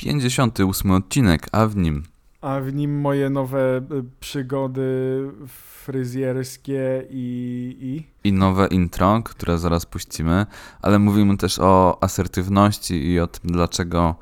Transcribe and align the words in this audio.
58 0.00 0.90
odcinek, 0.90 1.48
a 1.52 1.66
w 1.66 1.76
nim 1.76 2.02
A 2.40 2.60
w 2.60 2.74
nim 2.74 3.00
moje 3.00 3.30
nowe 3.30 3.78
y, 3.78 3.82
przygody 4.20 4.82
fryzjerskie 5.84 7.04
i... 7.10 7.76
i... 7.80 8.28
i 8.28 8.32
nowe 8.32 8.66
intro, 8.66 9.22
które 9.24 9.58
zaraz 9.58 9.86
puścimy, 9.86 10.46
ale 10.82 10.98
mówimy 10.98 11.36
też 11.36 11.58
o 11.58 11.98
asertywności 12.00 13.06
i 13.06 13.20
o 13.20 13.26
tym, 13.26 13.50
dlaczego 13.50 14.14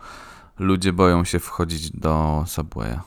ludzie 0.58 0.92
boją 0.92 1.24
się 1.24 1.38
wchodzić 1.38 1.90
do 1.90 2.44
Subwaya. 2.46 3.00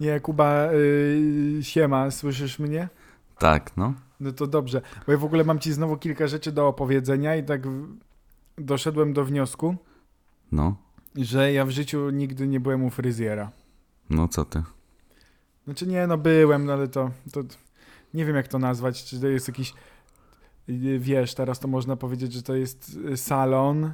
Nie, 0.00 0.20
Kuba, 0.20 0.72
y, 0.72 1.58
siema, 1.62 2.10
słyszysz 2.10 2.58
mnie? 2.58 2.88
Tak, 3.38 3.76
no. 3.76 3.94
No 4.20 4.32
to 4.32 4.46
dobrze, 4.46 4.80
bo 5.06 5.12
ja 5.12 5.18
w 5.18 5.24
ogóle 5.24 5.44
mam 5.44 5.58
ci 5.58 5.72
znowu 5.72 5.96
kilka 5.96 6.26
rzeczy 6.26 6.52
do 6.52 6.68
opowiedzenia 6.68 7.36
i 7.36 7.44
tak 7.44 7.66
w- 7.68 7.96
doszedłem 8.58 9.12
do 9.12 9.24
wniosku, 9.24 9.76
No, 10.52 10.76
że 11.16 11.52
ja 11.52 11.64
w 11.64 11.70
życiu 11.70 12.10
nigdy 12.10 12.48
nie 12.48 12.60
byłem 12.60 12.84
u 12.84 12.90
fryzjera. 12.90 13.50
no 14.10 14.28
co 14.28 14.44
ty? 14.44 14.62
Znaczy 15.64 15.86
nie, 15.86 16.06
no 16.06 16.18
byłem, 16.18 16.64
no 16.64 16.72
ale 16.72 16.88
to, 16.88 17.10
to 17.32 17.40
nie 18.14 18.24
wiem 18.24 18.36
jak 18.36 18.48
to 18.48 18.58
nazwać, 18.58 19.04
czy 19.04 19.20
to 19.20 19.26
jest 19.28 19.48
jakiś, 19.48 19.74
y, 20.68 20.98
wiesz, 20.98 21.34
teraz 21.34 21.58
to 21.60 21.68
można 21.68 21.96
powiedzieć, 21.96 22.32
że 22.32 22.42
to 22.42 22.54
jest 22.54 22.98
salon 23.16 23.92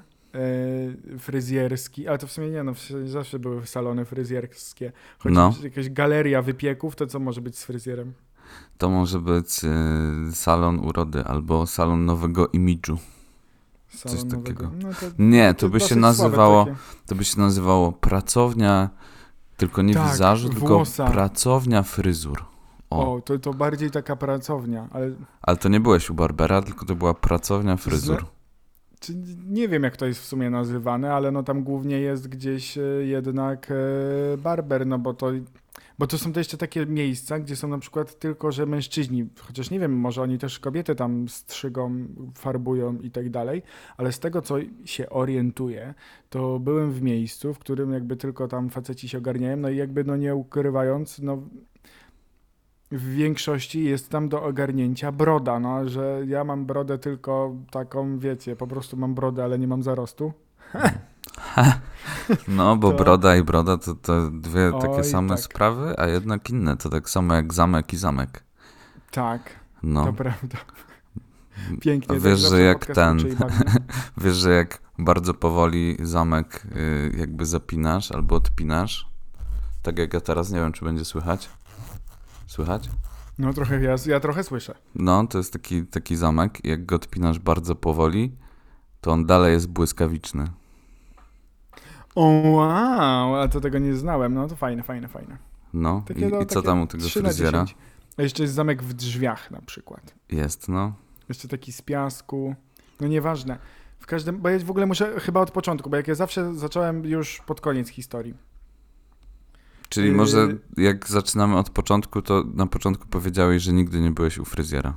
fryzjerski, 1.19 2.09
ale 2.09 2.19
to 2.19 2.27
w 2.27 2.33
sumie 2.33 2.51
nie, 2.51 2.63
no 2.63 2.73
zawsze 3.05 3.39
były 3.39 3.67
salony 3.67 4.05
fryzjerskie. 4.05 4.93
Choć 5.19 5.33
No. 5.35 5.55
jakaś 5.63 5.91
galeria 5.91 6.43
wypieków, 6.43 6.97
to 6.97 7.07
co 7.07 7.19
może 7.19 7.41
być 7.41 7.59
z 7.59 7.65
fryzjerem? 7.65 8.13
To 8.79 8.91
może 8.91 9.19
być 9.21 9.65
y, 9.65 9.69
salon 10.33 10.79
urody 10.79 11.25
albo 11.25 11.67
salon 11.67 12.05
nowego 12.05 12.49
imidżu. 12.49 12.99
Salon 13.89 14.29
takiego. 14.29 14.71
No 14.83 14.89
to, 14.89 15.07
Nie, 15.19 15.55
to 15.55 15.69
by 15.69 15.81
się 15.81 15.97
nazywało, 15.97 16.67
to 17.07 17.15
by 17.15 17.25
się 17.25 17.41
nazywało 17.41 17.93
pracownia, 17.93 18.91
tylko 19.57 19.83
nie 19.83 19.95
Tak, 19.95 20.11
wizażu, 20.11 20.49
tylko 20.49 20.67
włosa. 20.69 21.11
pracownia 21.11 21.83
fryzur. 21.83 22.45
O, 22.91 23.15
O, 23.15 23.21
to, 23.21 23.39
to 23.39 23.55
bardziej 23.55 23.91
taka 23.91 24.17
pracownia, 24.17 24.89
ale 24.93 25.11
ale 25.43 25.57
to 25.57 25.69
nie 25.69 25.81
byłeś 25.81 26.11
u 26.11 26.15
Barbera, 26.15 26.63
tylko 26.63 26.85
to 26.87 26.95
była 26.95 27.15
pracownia 27.15 27.77
fryzur. 27.77 28.25
Czy, 29.03 29.15
nie 29.47 29.69
wiem, 29.69 29.83
jak 29.83 29.97
to 29.97 30.07
jest 30.07 30.21
w 30.21 30.25
sumie 30.25 30.51
nazywane, 30.51 31.13
ale 31.15 31.31
no 31.31 31.43
tam 31.43 31.63
głównie 31.63 32.01
jest 32.01 32.29
gdzieś 32.29 32.79
e, 32.79 32.81
jednak 33.05 33.71
e, 33.71 34.37
barber, 34.37 34.87
no 34.87 34.99
bo 34.99 35.15
to, 35.15 35.31
bo 35.99 36.07
to 36.07 36.19
są 36.19 36.33
to 36.33 36.41
jeszcze 36.41 36.57
takie 36.57 36.87
miejsca, 36.87 37.39
gdzie 37.39 37.57
są 37.57 37.69
na 37.69 37.79
przykład 37.79 38.19
tylko, 38.19 38.53
że 38.53 38.67
mężczyźni, 38.67 39.29
chociaż 39.41 39.71
nie 39.71 39.81
wiem, 39.81 39.93
może 39.93 40.23
oni 40.23 40.39
też 40.39 40.59
kobiety 40.59 40.95
tam 40.95 41.29
strzygą, 41.29 42.07
farbują 42.35 42.99
i 42.99 43.11
tak 43.11 43.31
dalej, 43.31 43.63
ale 43.97 44.13
z 44.13 44.19
tego, 44.19 44.43
co 44.43 44.57
się 44.85 45.11
orientuję, 45.11 45.95
to 46.31 46.59
byłem 46.59 46.93
w 46.93 47.03
miejscu, 47.03 47.55
w 47.55 47.59
którym 47.59 47.93
jakby 47.93 48.17
tylko 48.17 48.49
tam 48.49 48.71
faceci 48.71 49.09
się 49.09 49.19
ogarniają, 49.19 49.57
no 49.57 49.71
i 49.71 49.77
jakby 49.77 50.05
no 50.05 50.17
nie 50.17 50.35
ukrywając, 50.35 51.19
no 51.19 51.43
w 52.93 53.05
większości 53.15 53.85
jest 53.85 54.11
tam 54.11 54.29
do 54.29 54.43
ogarnięcia 54.43 55.13
broda, 55.13 55.61
no, 55.61 55.89
że 55.89 56.23
ja 56.27 56.45
mam 56.45 56.67
brodę 56.67 56.99
tylko 56.99 57.55
taką, 57.71 58.19
wiecie, 58.19 58.57
po 58.57 58.67
prostu 58.67 58.97
mam 58.97 59.15
brodę, 59.15 59.45
ale 59.45 59.59
nie 59.59 59.69
mam 59.69 59.83
zarostu. 59.83 60.33
No, 62.49 62.77
bo 62.77 62.91
To- 62.91 62.97
broda 62.97 63.37
i 63.37 63.43
broda 63.43 63.79
to, 63.79 63.95
to 63.95 64.31
dwie 64.31 64.73
takie 64.81 64.89
Oj, 64.95 65.05
same 65.05 65.29
tak. 65.29 65.41
sprawy, 65.41 65.95
a 65.99 66.07
jednak 66.07 66.51
inne. 66.51 66.77
To 66.77 66.89
tak 66.91 67.11
samo 67.11 67.35
jak 67.35 67.55
zamek 67.55 67.93
i 67.93 67.97
zamek. 67.97 68.43
Tak, 69.11 69.51
No, 69.83 70.05
to 70.07 70.13
prawda. 70.13 70.59
Pięknie. 71.81 72.21
Wiesz, 72.21 72.41
że 72.41 72.61
jak 72.61 72.87
ten- 72.87 73.19
wiesz, 74.25 74.37
że 74.37 74.51
jak 74.51 74.79
bardzo 74.99 75.35
powoli 75.35 75.97
zamek 76.03 76.67
y, 76.77 77.13
jakby 77.19 77.47
zapinasz 77.47 78.13
albo 78.13 78.37
odpinasz, 78.37 79.09
tak 79.83 79.99
jak 79.99 80.15
ja 80.15 80.21
teraz, 80.21 80.51
nie 80.51 80.61
wiem, 80.61 80.73
czy 80.73 80.85
będzie 80.85 81.05
słychać. 81.05 81.51
Słychać? 82.53 82.91
No 83.39 83.53
trochę, 83.53 83.83
ja, 83.83 83.95
ja 84.07 84.21
trochę 84.21 84.45
słyszę. 84.45 84.75
No, 84.95 85.27
to 85.27 85.39
jest 85.39 85.53
taki, 85.53 85.87
taki 85.87 86.17
zamek 86.17 86.65
jak 86.65 86.87
go 86.87 86.97
odpinasz 86.97 87.39
bardzo 87.39 87.75
powoli, 87.75 88.33
to 89.01 89.11
on 89.13 89.27
dalej 89.27 89.53
jest 89.53 89.69
błyskawiczny. 89.69 90.47
O 92.15 92.27
wow, 92.27 93.37
a 93.37 93.49
to 93.49 93.61
tego 93.61 93.79
nie 93.79 93.97
znałem, 93.97 94.35
no 94.35 94.49
to 94.49 94.57
fajne, 94.57 94.83
fajne, 94.83 95.09
fajne. 95.09 95.39
No, 95.73 96.03
Takie, 96.09 96.29
i, 96.29 96.33
no, 96.33 96.41
i 96.41 96.47
co 96.47 96.63
tam 96.63 96.83
u 96.83 96.87
tego 96.87 97.05
3 97.05 97.23
na 97.23 97.29
fryzjera 97.29 97.65
10. 97.65 97.77
A 98.19 98.23
jeszcze 98.23 98.43
jest 98.43 98.55
zamek 98.55 98.83
w 98.83 98.93
drzwiach 98.95 99.51
na 99.51 99.61
przykład. 99.61 100.15
jest, 100.31 100.69
no? 100.69 100.93
Jeszcze 101.29 101.49
taki 101.49 101.73
z 101.73 101.83
piasku. 101.83 102.55
No 103.01 103.09
nieważne. 103.09 103.59
W 103.99 104.07
każdym, 104.07 104.39
bo 104.39 104.49
ja 104.49 104.59
w 104.59 104.71
ogóle 104.71 104.87
muszę 104.87 105.21
chyba 105.21 105.41
od 105.41 105.51
początku, 105.51 105.91
bo 105.91 105.97
jak 105.97 106.09
ja 106.09 106.15
zawsze 106.15 106.55
zacząłem 106.55 107.05
już 107.05 107.43
pod 107.47 107.61
koniec 107.61 107.89
historii. 107.89 108.35
Czyli 109.93 110.09
Yy. 110.09 110.15
może 110.15 110.49
jak 110.77 111.09
zaczynamy 111.09 111.57
od 111.59 111.71
początku, 111.71 112.23
to 112.23 112.45
na 112.55 112.67
początku 112.67 113.07
powiedziałeś, 113.09 113.63
że 113.63 113.73
nigdy 113.73 114.01
nie 114.01 114.11
byłeś 114.11 114.39
u 114.39 114.45
fryzjera. 114.45 114.97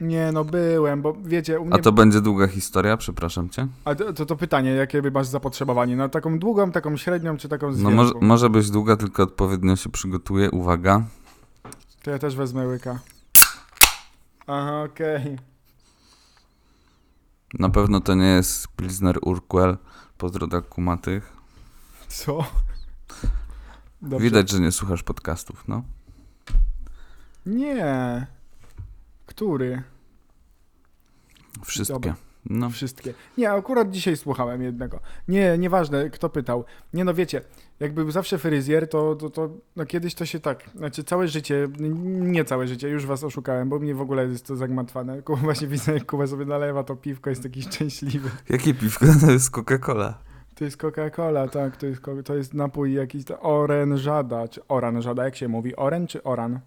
Nie, 0.00 0.32
no 0.32 0.44
byłem, 0.44 1.02
bo 1.02 1.14
wiecie, 1.24 1.60
u 1.60 1.64
mnie... 1.64 1.74
A 1.74 1.78
to 1.78 1.92
będzie 1.92 2.20
długa 2.20 2.46
historia, 2.48 2.96
przepraszam 2.96 3.48
cię. 3.48 3.68
A 3.84 3.94
to, 3.94 4.12
to, 4.12 4.26
to 4.26 4.36
pytanie, 4.36 4.70
jakie 4.70 5.10
masz 5.10 5.26
zapotrzebowanie? 5.26 5.96
Na 5.96 6.08
taką 6.08 6.38
długą, 6.38 6.72
taką 6.72 6.96
średnią, 6.96 7.36
czy 7.36 7.48
taką 7.48 7.66
No 7.66 7.72
zwięzłą? 7.72 7.90
może, 7.96 8.12
może 8.20 8.50
być 8.50 8.70
długa, 8.70 8.96
tylko 8.96 9.22
odpowiednio 9.22 9.76
się 9.76 9.90
przygotuję. 9.90 10.50
Uwaga. 10.50 11.02
To 12.02 12.10
ja 12.10 12.18
też 12.18 12.36
wezmę 12.36 12.66
łyka. 12.66 12.98
Aha, 14.46 14.82
okej. 14.82 15.38
Na 17.58 17.68
pewno 17.70 18.00
to 18.00 18.14
nie 18.14 18.26
jest 18.26 18.68
Pilsner 18.68 19.18
Urquell, 19.22 19.76
pozdro 20.18 20.46
dla 20.46 20.60
kumatych. 20.60 21.32
Co? 22.08 22.44
Dobrze. 24.02 24.24
Widać, 24.24 24.50
że 24.50 24.60
nie 24.60 24.72
słuchasz 24.72 25.02
podcastów, 25.02 25.68
no. 25.68 25.82
Nie. 27.46 28.26
Który? 29.26 29.82
Wszystkie. 31.64 31.94
Dobra. 31.94 32.16
No. 32.50 32.70
Wszystkie. 32.70 33.14
Nie, 33.38 33.50
akurat 33.50 33.90
dzisiaj 33.90 34.16
słuchałem 34.16 34.62
jednego. 34.62 35.00
Nie, 35.28 35.58
nieważne, 35.58 36.10
kto 36.10 36.28
pytał. 36.28 36.64
Nie 36.94 37.04
no, 37.04 37.14
wiecie, 37.14 37.40
jak 37.80 37.94
był 37.94 38.10
zawsze 38.10 38.38
fryzjer, 38.38 38.88
to, 38.88 39.14
to, 39.14 39.30
to 39.30 39.50
no 39.76 39.86
kiedyś 39.86 40.14
to 40.14 40.26
się 40.26 40.40
tak, 40.40 40.70
znaczy 40.74 41.04
całe 41.04 41.28
życie, 41.28 41.68
nie 42.20 42.44
całe 42.44 42.68
życie, 42.68 42.88
już 42.88 43.06
was 43.06 43.24
oszukałem, 43.24 43.68
bo 43.68 43.78
mnie 43.78 43.94
w 43.94 44.00
ogóle 44.00 44.26
jest 44.26 44.46
to 44.46 44.56
zagmatwane. 44.56 45.22
Kuba 45.22 45.42
właśnie 45.42 45.66
widzę, 45.68 45.94
jak 45.94 46.06
Kuba 46.06 46.26
sobie 46.26 46.44
nalewa 46.44 46.84
to 46.84 46.96
piwko, 46.96 47.30
jest 47.30 47.42
taki 47.42 47.62
szczęśliwy. 47.62 48.30
Jakie 48.48 48.74
piwko? 48.74 49.06
To 49.20 49.30
jest 49.30 49.50
Coca-Cola. 49.50 50.14
To 50.56 50.64
jest 50.64 50.76
Coca-Cola, 50.76 51.48
tak, 51.48 51.76
to 51.76 51.86
jest, 51.86 52.02
to 52.24 52.34
jest 52.34 52.54
napój 52.54 52.92
jakiś, 52.92 53.24
to 53.24 53.40
oranżada, 53.40 54.48
czy 54.48 54.68
oranżada, 54.68 55.24
jak 55.24 55.36
się 55.36 55.48
mówi, 55.48 55.76
oren 55.76 56.06
czy 56.06 56.22
oran? 56.22 56.60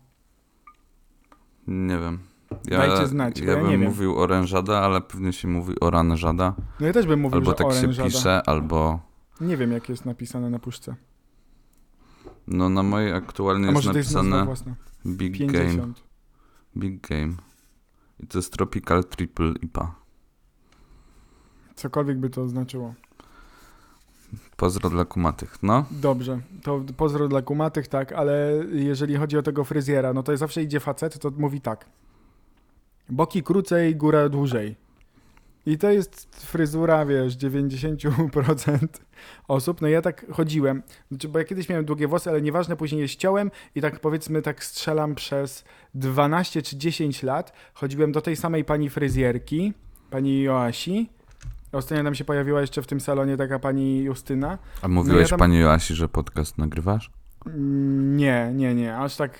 Nie 1.67 1.97
wiem. 1.97 2.19
Ja, 2.65 2.77
Dajcie 2.77 3.07
znać, 3.07 3.39
Ja 3.39 3.51
ja 3.51 3.55
bym 3.57 3.65
nie 3.65 3.77
wiem. 3.77 3.87
mówił 3.87 4.17
oranżada, 4.19 4.79
ale 4.81 5.01
pewnie 5.01 5.33
się 5.33 5.47
mówi 5.47 5.79
oranżada. 5.79 6.55
No 6.79 6.87
ja 6.87 6.93
też 6.93 7.07
bym 7.07 7.19
mówił, 7.19 7.37
Albo 7.37 7.51
że 7.51 7.55
tak 7.57 7.71
się 7.71 7.79
oranżada. 7.79 8.09
pisze, 8.09 8.41
albo... 8.49 8.99
Nie 9.41 9.57
wiem, 9.57 9.71
jak 9.71 9.89
jest 9.89 10.05
napisane 10.05 10.49
na 10.49 10.59
puszce. 10.59 10.95
No 12.47 12.69
na 12.69 12.83
mojej 12.83 13.13
aktualnie 13.13 13.67
A 13.67 13.71
jest 13.71 13.83
jest 13.83 14.13
napisane 14.13 14.45
własna? 14.45 14.75
Big 15.05 15.37
Game. 15.51 15.53
50. 15.65 16.03
Big 16.77 17.07
Game. 17.07 17.33
I 18.19 18.27
to 18.27 18.37
jest 18.37 18.53
Tropical 18.53 19.03
Triple 19.03 19.53
IPA. 19.61 19.95
Cokolwiek 21.75 22.17
by 22.19 22.29
to 22.29 22.47
znaczyło. 22.49 22.93
Pozdro 24.57 24.89
dla 24.89 25.05
kumatych. 25.05 25.57
No, 25.63 25.85
Dobrze, 25.91 26.39
to 26.63 26.81
pozdro 26.97 27.27
dla 27.27 27.41
kumatych, 27.41 27.87
tak, 27.87 28.13
ale 28.13 28.53
jeżeli 28.71 29.15
chodzi 29.15 29.37
o 29.37 29.41
tego 29.41 29.63
fryzjera, 29.63 30.13
no 30.13 30.23
to 30.23 30.37
zawsze 30.37 30.63
idzie 30.63 30.79
facet, 30.79 31.19
to 31.19 31.31
mówi 31.37 31.61
tak. 31.61 31.85
Boki 33.09 33.43
krócej, 33.43 33.95
góra 33.95 34.29
dłużej. 34.29 34.75
I 35.65 35.77
to 35.77 35.89
jest 35.89 36.45
fryzura, 36.45 37.05
wiesz, 37.05 37.37
90% 37.37 38.87
osób. 39.47 39.81
No 39.81 39.87
ja 39.87 40.01
tak 40.01 40.25
chodziłem, 40.31 40.83
znaczy, 41.09 41.29
bo 41.29 41.39
ja 41.39 41.45
kiedyś 41.45 41.69
miałem 41.69 41.85
długie 41.85 42.07
włosy, 42.07 42.29
ale 42.29 42.41
nieważne, 42.41 42.75
później 42.75 43.01
je 43.01 43.07
ściąłem 43.07 43.51
i 43.75 43.81
tak 43.81 43.99
powiedzmy 43.99 44.41
tak 44.41 44.63
strzelam 44.63 45.15
przez 45.15 45.63
12 45.93 46.61
czy 46.61 46.77
10 46.77 47.23
lat. 47.23 47.53
Chodziłem 47.73 48.11
do 48.11 48.21
tej 48.21 48.35
samej 48.35 48.65
pani 48.65 48.89
fryzjerki, 48.89 49.73
pani 50.09 50.41
Joasi. 50.41 51.09
Ostatnio 51.71 52.03
nam 52.03 52.15
się 52.15 52.25
pojawiła 52.25 52.61
jeszcze 52.61 52.81
w 52.81 52.87
tym 52.87 52.99
salonie 52.99 53.37
taka 53.37 53.59
pani 53.59 53.99
Justyna. 54.03 54.57
a 54.81 54.87
mówiłeś 54.87 55.21
ja 55.21 55.27
tam- 55.27 55.39
pani 55.39 55.59
Joasi, 55.59 55.95
że 55.95 56.07
podcast 56.09 56.57
nagrywasz? 56.57 57.11
Nie, 58.15 58.51
nie, 58.55 58.75
nie, 58.75 58.97
aż 58.97 59.15
tak. 59.15 59.39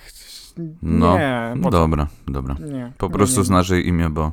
No, 0.82 1.18
nie, 1.18 1.54
po 1.64 1.72
co? 1.72 1.78
Dobra, 1.78 2.08
dobra. 2.28 2.56
nie. 2.60 2.92
Po 2.98 3.08
nie, 3.08 3.14
prostu 3.14 3.40
nie, 3.40 3.46
znasz 3.46 3.70
jej 3.70 3.88
imię, 3.88 4.10
bo... 4.10 4.32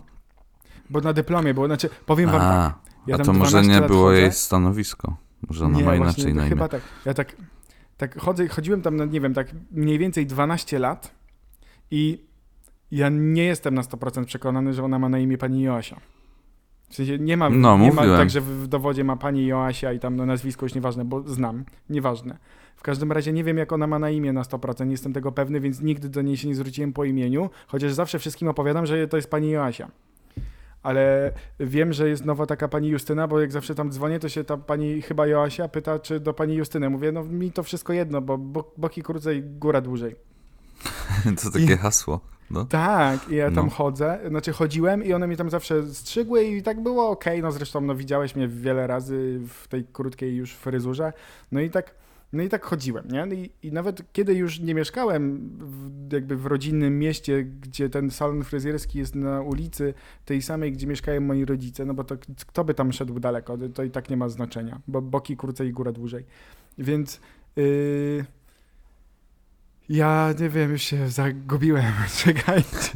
Bo 0.90 1.00
na 1.00 1.12
dyplomie 1.12 1.54
było, 1.54 1.66
znaczy, 1.66 1.88
powiem 2.06 2.31
wam 2.31 2.40
tak. 2.40 2.50
A, 2.52 2.75
Ja 3.06 3.14
a 3.14 3.19
to 3.19 3.32
może 3.32 3.50
12 3.62 3.81
nie 3.81 3.87
było 3.88 4.02
chodzę. 4.08 4.20
jej 4.20 4.32
stanowisko. 4.32 5.16
Może 5.48 5.64
ona 5.64 5.78
nie, 5.78 5.84
ma 5.84 5.96
właśnie, 5.96 6.02
inaczej 6.02 6.25
to 6.32 6.37
na 6.37 6.43
imię. 6.43 6.48
Chyba 6.48 6.69
tak. 6.69 6.82
Ja 7.04 7.14
tak. 7.14 7.37
tak 7.96 8.19
chodzę, 8.20 8.48
chodziłem 8.48 8.82
tam, 8.82 8.96
no 8.96 9.04
nie 9.04 9.20
wiem, 9.20 9.34
tak 9.34 9.48
mniej 9.70 9.98
więcej 9.98 10.26
12 10.26 10.78
lat 10.78 11.14
i 11.90 12.25
ja 12.90 13.08
nie 13.08 13.44
jestem 13.44 13.75
na 13.75 13.82
100% 13.82 14.25
przekonany, 14.25 14.72
że 14.72 14.84
ona 14.84 14.98
ma 14.98 15.08
na 15.08 15.19
imię 15.19 15.38
pani 15.38 15.62
Joasia. 15.62 15.96
W 16.88 16.94
sensie 16.94 17.18
nie 17.18 17.36
ma, 17.36 17.50
No, 17.50 17.78
nie 17.78 17.92
ma 17.92 18.02
tak, 18.16 18.30
że 18.30 18.40
w, 18.40 18.66
dowodzie 18.68 19.04
ma 19.04 19.16
pani 19.16 19.46
Joasia 19.46 19.92
i 19.92 19.98
tam 19.98 20.16
no, 20.16 20.26
nazwisko 20.26 20.66
już 20.66 20.74
nieważne, 20.74 21.04
bo 21.04 21.22
znam, 21.28 21.64
nieważne. 21.90 22.38
W 22.76 22.82
każdym 22.82 23.12
razie 23.12 23.32
nie 23.32 23.44
wiem, 23.44 23.56
jak 23.58 23.72
ona 23.72 23.86
ma 23.86 23.98
na 23.98 24.10
imię 24.10 24.32
na 24.32 24.42
100%, 24.42 24.84
nie 24.86 24.90
jestem 24.92 25.12
tego 25.12 25.32
pewny, 25.32 25.60
więc 25.60 25.80
nigdy 25.80 26.08
do 26.08 26.22
niej 26.22 26.36
się 26.36 26.48
nie 26.48 26.54
zwróciłem 26.54 26.92
po 26.92 27.04
imieniu, 27.04 27.50
chociaż 27.66 27.92
zawsze 27.92 28.18
wszystkim 28.18 28.48
opowiadam, 28.48 28.86
że 28.86 29.08
to 29.08 29.16
jest 29.16 29.30
pani 29.30 29.50
Joasia. 29.50 29.88
Ale 30.82 31.32
wiem, 31.60 31.92
że 31.92 32.08
jest 32.08 32.24
nowa 32.24 32.46
taka 32.46 32.68
pani 32.68 32.88
Justyna, 32.88 33.28
bo 33.28 33.40
jak 33.40 33.52
zawsze 33.52 33.74
tam 33.74 33.90
dzwonię, 33.90 34.18
to 34.18 34.28
się 34.28 34.44
ta 34.44 34.56
pani 34.56 35.02
chyba 35.02 35.26
Joasia 35.26 35.68
pyta, 35.68 35.98
czy 35.98 36.20
do 36.20 36.34
pani 36.34 36.54
Justyny. 36.54 36.90
Mówię, 36.90 37.12
no 37.12 37.24
mi 37.24 37.52
to 37.52 37.62
wszystko 37.62 37.92
jedno, 37.92 38.20
bo 38.20 38.38
bo- 38.38 38.72
boki 38.76 39.02
krócej, 39.02 39.42
góra 39.42 39.80
dłużej. 39.80 40.16
To 41.42 41.50
takie 41.50 41.76
hasło. 41.76 42.20
No. 42.50 42.64
Tak, 42.64 43.28
i 43.31 43.34
ja 43.34 43.50
tam 43.50 43.64
No. 43.66 43.70
chodzę, 43.70 44.20
znaczy 44.28 44.52
chodziłem 44.52 45.04
i 45.04 45.12
one 45.12 45.28
mi 45.28 45.37
tam 45.37 45.50
zawsze 45.50 45.87
strzygły 45.94 46.44
i 46.44 46.62
tak 46.62 46.82
było 46.82 47.10
okej, 47.10 47.43
no 47.43 47.52
zresztą 47.52 47.81
no 47.81 47.94
widziałeś 47.94 48.37
mnie 48.37 48.48
wiele 48.48 48.87
razy 48.87 49.40
w 49.48 49.69
tej 49.69 49.84
krótkiej 49.84 50.37
już 50.37 50.52
fryzurze, 50.54 51.12
no 51.52 51.60
i 51.60 51.70
tak, 51.70 51.94
no 52.32 52.43
i 52.43 52.48
tak 52.48 52.64
chodziłem, 52.64 53.08
nie? 53.08 53.26
I, 53.37 53.50
I 53.62 53.72
nawet 53.72 54.12
kiedy 54.12 54.34
już 54.34 54.60
nie 54.60 54.75
mieszkałem 54.75 55.50
w, 55.58 56.12
jakby 56.12 56.37
w 56.37 56.46
rodzinnym 56.46 56.98
mieście, 56.98 57.44
gdzie 57.44 57.88
ten 57.90 58.10
salon 58.10 58.44
fryzjerski 58.44 58.98
jest 58.98 59.14
na 59.14 59.40
ulicy 59.40 59.94
tej 60.25 60.43
samej, 60.43 60.72
gdzie 60.72 60.87
mieszkają 60.87 61.20
moi 61.20 61.44
rodzice, 61.44 61.84
no 61.84 61.94
bo 61.94 62.04
to 62.04 62.16
kto 62.46 62.64
by 62.64 62.75
tam 62.75 62.93
szedł 62.93 63.20
daleko, 63.20 63.58
to 63.75 63.82
i 63.84 63.90
tak 63.90 64.10
nie 64.10 64.16
ma 64.16 64.28
znaczenia, 64.28 64.81
bo 64.88 65.02
boki 65.02 65.37
krócej, 65.37 65.72
góra 65.72 65.93
dłużej. 65.93 66.25
Więc... 66.78 67.20
Yy... 67.56 68.25
Ja 69.88 70.34
nie 70.40 70.48
wiem, 70.48 70.70
już 70.70 70.82
się 70.82 71.08
zagubiłem. 71.08 71.92
Czekajcie. 72.24 72.90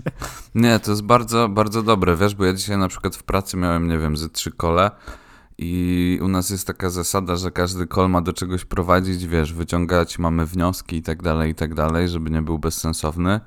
Nie, 0.54 0.78
to 0.78 0.90
jest 0.90 1.02
bardzo, 1.02 1.48
bardzo 1.48 1.82
dobre, 1.82 2.16
wiesz, 2.16 2.34
bo 2.34 2.44
ja 2.44 2.52
dzisiaj 2.52 2.78
na 2.78 2.88
przykład 2.88 3.16
w 3.16 3.22
pracy 3.22 3.56
miałem, 3.56 3.88
nie 3.88 3.98
wiem, 3.98 4.16
ze 4.16 4.28
trzy 4.28 4.50
kole 4.50 4.90
i 5.58 6.18
u 6.22 6.28
nas 6.28 6.50
jest 6.50 6.66
taka 6.66 6.90
zasada, 6.90 7.36
że 7.36 7.50
każdy 7.50 7.86
kol 7.86 8.10
ma 8.10 8.20
do 8.20 8.32
czegoś 8.32 8.64
prowadzić, 8.64 9.26
wiesz, 9.26 9.54
wyciągać 9.54 10.18
mamy 10.18 10.46
wnioski 10.46 10.96
i 10.96 11.02
tak 11.02 11.22
dalej, 11.22 11.50
i 11.50 11.54
tak 11.54 11.74
dalej, 11.74 12.08
żeby 12.08 12.30
nie 12.30 12.42
był 12.42 12.58
bezsensowny. 12.58 13.40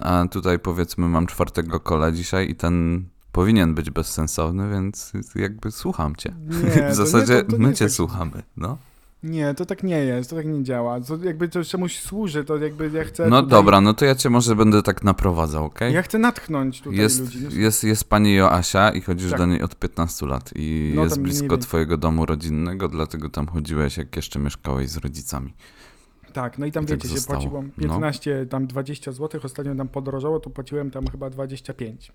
A 0.00 0.24
tutaj 0.30 0.58
powiedzmy 0.58 1.08
mam 1.08 1.26
czwartego 1.26 1.80
kola 1.80 2.12
dzisiaj 2.12 2.50
i 2.50 2.54
ten 2.54 3.04
powinien 3.32 3.74
być 3.74 3.90
bezsensowny, 3.90 4.70
więc 4.70 5.12
jakby 5.34 5.70
słucham 5.70 6.16
cię. 6.16 6.34
Nie, 6.76 6.88
w 6.92 6.94
zasadzie 6.94 7.34
nie, 7.34 7.44
to, 7.44 7.50
to 7.50 7.58
my 7.58 7.74
cię 7.74 7.84
tak, 7.84 7.94
słuchamy, 7.94 8.42
no. 8.56 8.78
Nie, 9.24 9.54
to 9.54 9.66
tak 9.66 9.82
nie 9.82 9.98
jest, 9.98 10.30
to 10.30 10.36
tak 10.36 10.46
nie 10.46 10.62
działa. 10.62 11.00
To 11.00 11.16
jakby 11.16 11.48
to 11.48 11.64
czemuś 11.64 11.98
służy, 11.98 12.44
to 12.44 12.56
jakby 12.56 12.90
ja 12.90 13.04
chcę. 13.04 13.26
No 13.28 13.42
tutaj, 13.42 13.50
dobra, 13.50 13.80
no 13.80 13.94
to 13.94 14.04
ja 14.04 14.14
cię 14.14 14.30
może 14.30 14.56
będę 14.56 14.82
tak 14.82 15.04
naprowadzał, 15.04 15.64
okej? 15.64 15.94
Ja 15.94 16.02
chcę 16.02 16.18
natchnąć 16.18 16.80
tutaj 16.80 16.98
Jest, 16.98 17.20
ludzi. 17.20 17.60
Jest, 17.60 17.84
jest 17.84 18.10
pani 18.10 18.34
Joasia 18.34 18.90
i 18.90 19.00
chodzisz 19.00 19.30
Tak. 19.30 19.38
do 19.38 19.46
niej 19.46 19.62
od 19.62 19.76
15 19.76 20.26
lat 20.26 20.50
i 20.54 20.92
No, 20.96 21.04
jest 21.04 21.20
blisko 21.20 21.58
twojego 21.58 21.96
domu 21.96 22.26
rodzinnego, 22.26 22.88
dlatego 22.88 23.28
tam 23.28 23.46
chodziłeś, 23.46 23.96
jak 23.96 24.16
jeszcze 24.16 24.38
mieszkałeś 24.38 24.88
z 24.90 24.96
rodzicami. 24.96 25.54
Tak, 26.32 26.58
no 26.58 26.66
i 26.66 26.72
tam 26.72 26.86
tak 26.86 26.96
wiecie, 26.96 27.08
się 27.08 27.14
zostało. 27.14 27.40
płaciło 27.40 27.62
No. 27.62 27.68
15, 27.76 28.46
tam 28.46 28.66
20 28.66 29.12
zł, 29.12 29.40
ostatnio 29.44 29.74
tam 29.74 29.88
podrożało, 29.88 30.40
to 30.40 30.50
płaciłem 30.50 30.90
tam 30.90 31.06
chyba 31.06 31.30
25. 31.30 32.12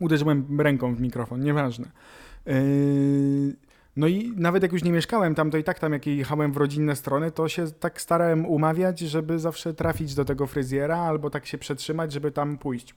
Uderzyłem 0.00 0.60
ręką 0.60 0.94
w 0.94 1.00
mikrofon, 1.00 1.40
nieważne. 1.40 1.90
Yy, 2.46 2.52
no 3.98 4.06
i 4.06 4.32
nawet 4.36 4.62
jak 4.62 4.72
już 4.72 4.84
nie 4.84 4.92
mieszkałem 4.92 5.34
tam, 5.34 5.50
to 5.50 5.58
i 5.58 5.64
tak 5.64 5.78
tam 5.78 5.92
jak 5.92 6.06
jechałem 6.06 6.52
w 6.52 6.56
rodzinne 6.56 6.96
strony, 6.96 7.30
to 7.30 7.48
się 7.48 7.70
tak 7.70 8.00
starałem 8.00 8.46
umawiać, 8.46 9.00
żeby 9.00 9.38
zawsze 9.38 9.74
trafić 9.74 10.14
do 10.14 10.24
tego 10.24 10.46
fryzjera 10.46 10.98
albo 10.98 11.30
tak 11.30 11.46
się 11.46 11.58
przetrzymać, 11.58 12.12
żeby 12.12 12.30
tam 12.32 12.58
pójść. 12.58 12.94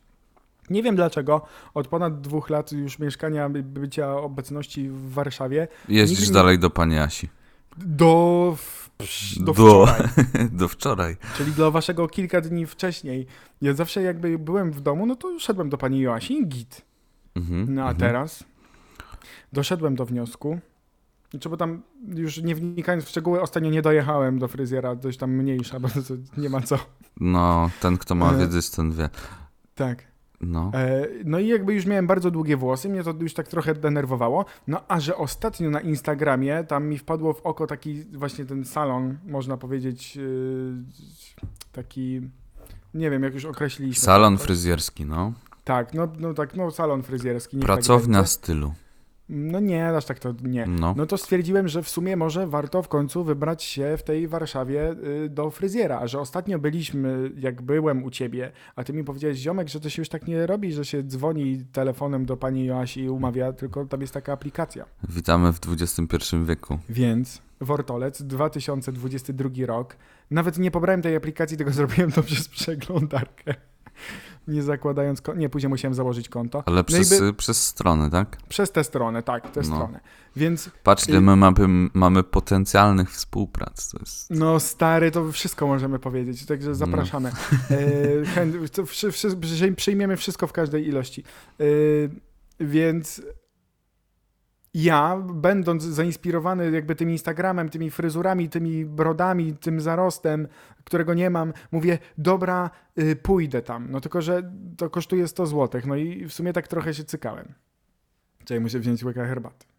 Nie 0.69 0.83
wiem 0.83 0.95
dlaczego, 0.95 1.42
od 1.74 1.88
ponad 1.88 2.21
dwóch 2.21 2.50
lat 2.50 2.71
już 2.71 3.00
mieszkania, 3.00 3.50
by- 3.50 3.63
bycia 3.63 4.15
obecności 4.15 4.89
w 4.89 5.12
Warszawie, 5.13 5.68
Jeździsz 5.89 6.27
nie- 6.27 6.33
dalej 6.33 6.59
do 6.59 6.69
pani 6.69 6.98
Asi. 6.98 7.30
do, 7.77 8.56
do, 9.39 9.45
Do. 9.45 9.54
wczoraj. 9.54 10.01
do 10.59 10.68
wczoraj. 10.68 11.18
Czyli 11.38 11.51
do 11.51 11.71
waszego 11.71 12.07
kilka 12.07 12.42
dni 12.42 12.65
wcześniej. 12.65 13.27
Ja 13.62 13.74
zawsze 13.74 14.01
jakby 14.01 14.39
byłem 14.39 14.71
w 14.71 14.81
domu, 14.81 15.06
no 15.06 15.15
to 15.15 15.39
szedłem 15.39 15.69
do 15.69 15.77
pani 15.77 16.00
Joasi 16.00 16.33
i 16.33 16.47
git. 16.47 16.81
Mhm, 17.36 17.74
No 17.75 17.81
a 17.81 17.92
mhm. 17.92 17.97
teraz 17.97 18.44
doszedłem 19.54 19.95
do 19.95 20.06
wniosku, 20.06 20.59
znaczy 21.31 21.50
bo 21.50 21.57
tam 21.57 21.81
już 22.07 22.42
nie 22.42 22.56
wnikając 22.56 23.06
w 23.06 23.10
szczegóły, 23.10 23.42
ostatnio 23.42 23.69
nie 23.69 23.81
dojechałem 23.81 24.39
do 24.39 24.48
fryzjera, 24.48 24.95
dość 24.95 25.18
tam 25.18 25.31
mniejsza, 25.31 25.80
bo 25.83 25.88
to 25.89 26.42
nie 26.42 26.50
ma 26.50 26.62
co. 26.62 26.78
No, 27.19 27.69
ten 27.81 27.98
kto 27.98 28.16
ma 28.16 28.31
E. 28.33 28.38
wiedzieć, 28.38 28.69
ten 28.69 28.92
wie. 28.92 29.10
Tak. 29.75 30.12
No. 30.42 30.72
E, 30.74 31.07
no 31.25 31.39
i 31.39 31.48
jakby 31.48 31.74
już 31.74 31.86
miałem 31.86 32.07
bardzo 32.07 32.31
długie 32.31 32.57
włosy, 32.57 32.89
mnie 32.89 33.04
to 33.04 33.13
już 33.19 33.33
tak 33.33 33.48
trochę 33.48 33.75
denerwowało. 33.75 34.45
No 34.68 34.81
a 34.88 35.00
że 35.00 35.18
ostatnio 35.18 35.69
na 35.69 35.80
Instagramie 35.80 36.63
tam 36.63 36.88
mi 36.88 36.98
wpadło 36.98 37.33
w 37.33 37.42
oko 37.42 37.68
taki 37.68 38.04
właśnie 38.04 38.45
ten 38.45 38.66
salon, 38.66 39.18
można 39.25 39.57
powiedzieć, 39.57 40.16
yy, 40.16 40.74
taki, 41.72 42.22
nie 42.94 43.10
wiem 43.10 43.24
jak 43.24 43.33
już 43.33 43.45
określiliśmy. 43.45 44.04
Salon 44.04 44.38
fryzjerski, 44.38 45.06
no. 45.06 45.33
Tak, 45.63 45.94
no, 45.94 46.07
no 46.19 46.33
tak, 46.33 46.56
no 46.56 46.72
salon 46.72 47.04
fryzjerski. 47.04 47.57
niech 47.57 47.66
Pracownia 47.66 48.19
Tak 48.19 48.30
stylu. 48.30 48.74
No 49.31 49.60
nie, 49.60 49.89
aż 49.89 50.06
tak 50.06 50.19
to 50.19 50.33
nie. 50.44 50.66
No. 50.66 50.94
No 50.98 51.06
to 51.06 51.18
stwierdziłem, 51.18 51.68
że 51.68 51.83
w 51.83 51.89
sumie 51.89 52.18
może 52.18 52.48
warto 52.48 52.81
w 52.81 52.88
końcu 52.88 53.24
wybrać 53.24 53.63
się 53.63 53.95
w 53.98 54.04
tej 54.04 54.28
Warszawie 54.28 54.95
y, 55.25 55.30
do 55.30 55.51
fryzjera, 55.51 56.07
że 56.07 56.19
ostatnio 56.19 56.60
byliśmy, 56.60 57.31
jak 57.38 57.62
byłem 57.62 58.04
u 58.04 58.12
ciebie, 58.12 58.51
a 58.75 58.83
ty 58.83 58.94
mi 58.94 59.04
powiedziałeś, 59.04 59.38
ziomek, 59.38 59.69
że 59.69 59.80
to 59.80 59.89
się 59.89 60.01
już 60.01 60.10
tak 60.10 60.28
nie 60.28 60.48
robi, 60.48 60.74
że 60.74 60.86
się 60.86 61.04
dzwoni 61.04 61.66
telefonem 61.72 62.25
do 62.25 62.38
pani 62.38 62.66
Joasi 62.66 63.01
i 63.01 63.10
umawia, 63.10 63.54
tylko 63.54 63.86
tam 63.86 64.01
jest 64.01 64.13
taka 64.13 64.33
aplikacja. 64.33 64.86
Witamy 65.10 65.54
w 65.54 65.60
XXI 65.68 66.36
wieku. 66.45 66.80
Więc 66.89 67.42
Wortolec, 67.62 68.22
2022 68.24 69.50
rok. 69.66 69.95
Nawet 70.31 70.57
nie 70.57 70.72
pobrałem 70.72 71.01
tej 71.01 71.16
aplikacji, 71.16 71.57
tylko 71.57 71.74
zrobiłem 71.81 72.12
to 72.12 72.24
przez 72.24 72.50
przeglądarkę. 72.50 73.56
Nie 74.47 74.63
zakładając, 74.63 75.21
nie, 75.35 75.49
później 75.49 75.69
musiałem 75.69 75.93
założyć 75.95 76.29
konto. 76.29 76.63
Ale 76.65 76.75
No 76.75 76.83
przez, 76.83 77.19
by- 77.19 77.33
przez 77.33 77.67
stronę, 77.67 78.09
tak? 78.09 78.38
Przez 78.49 78.71
tę 78.71 78.83
stronę, 78.83 79.23
tak, 79.23 79.51
tę 79.51 79.59
No. 79.59 79.63
stronę. 79.75 79.99
Więc 80.35 80.69
Patrz, 80.83 81.07
ile 81.09 81.17
Y- 81.17 81.21
my 81.21 81.35
mamy, 81.35 81.55
mamy 81.93 82.23
potencjalnych 82.23 83.11
współprac. 83.11 83.89
To 83.91 83.97
jest... 83.99 84.29
No 84.29 84.59
stary, 84.59 85.11
to 85.11 85.31
wszystko 85.31 85.67
możemy 85.67 85.99
powiedzieć, 85.99 86.45
także 86.45 86.75
zapraszamy. 86.75 87.31
E, 87.69 88.69
to 88.69 88.85
wszy, 88.85 89.11
wszy, 89.11 89.37
przy- 89.37 89.71
przyjmiemy 89.73 90.18
wszystko 90.18 90.47
w 90.47 90.54
każdej 90.54 90.87
ilości. 90.87 91.23
E, 91.59 91.63
więc 92.59 93.21
ja, 94.73 95.18
będąc 95.33 95.83
zainspirowany 95.83 96.71
jakby 96.71 96.95
tym 96.95 97.09
Instagramem, 97.09 97.69
tymi 97.69 97.92
fryzurami, 97.92 98.49
tymi 98.49 98.85
brodami, 98.85 99.54
tym 99.54 99.81
zarostem, 99.81 100.47
którego 100.83 101.13
nie 101.13 101.30
mam, 101.30 101.54
mówię, 101.71 101.99
dobra, 102.18 102.69
y, 102.99 103.16
pójdę 103.16 103.61
tam. 103.61 103.87
No 103.92 104.01
tylko, 104.01 104.21
że 104.21 104.51
to 104.78 104.90
kosztuje 104.90 105.28
100 105.28 105.45
zł. 105.45 105.81
No 105.85 105.95
i 105.95 106.25
w 106.25 106.33
sumie 106.33 106.54
tak 106.54 106.68
trochę 106.68 106.94
się 106.94 107.04
cykałem. 107.04 107.54
Czyli 108.45 108.59
muszę 108.59 108.80
wziąć 108.80 109.04
łyka 109.04 109.25
herbaty. 109.25 109.70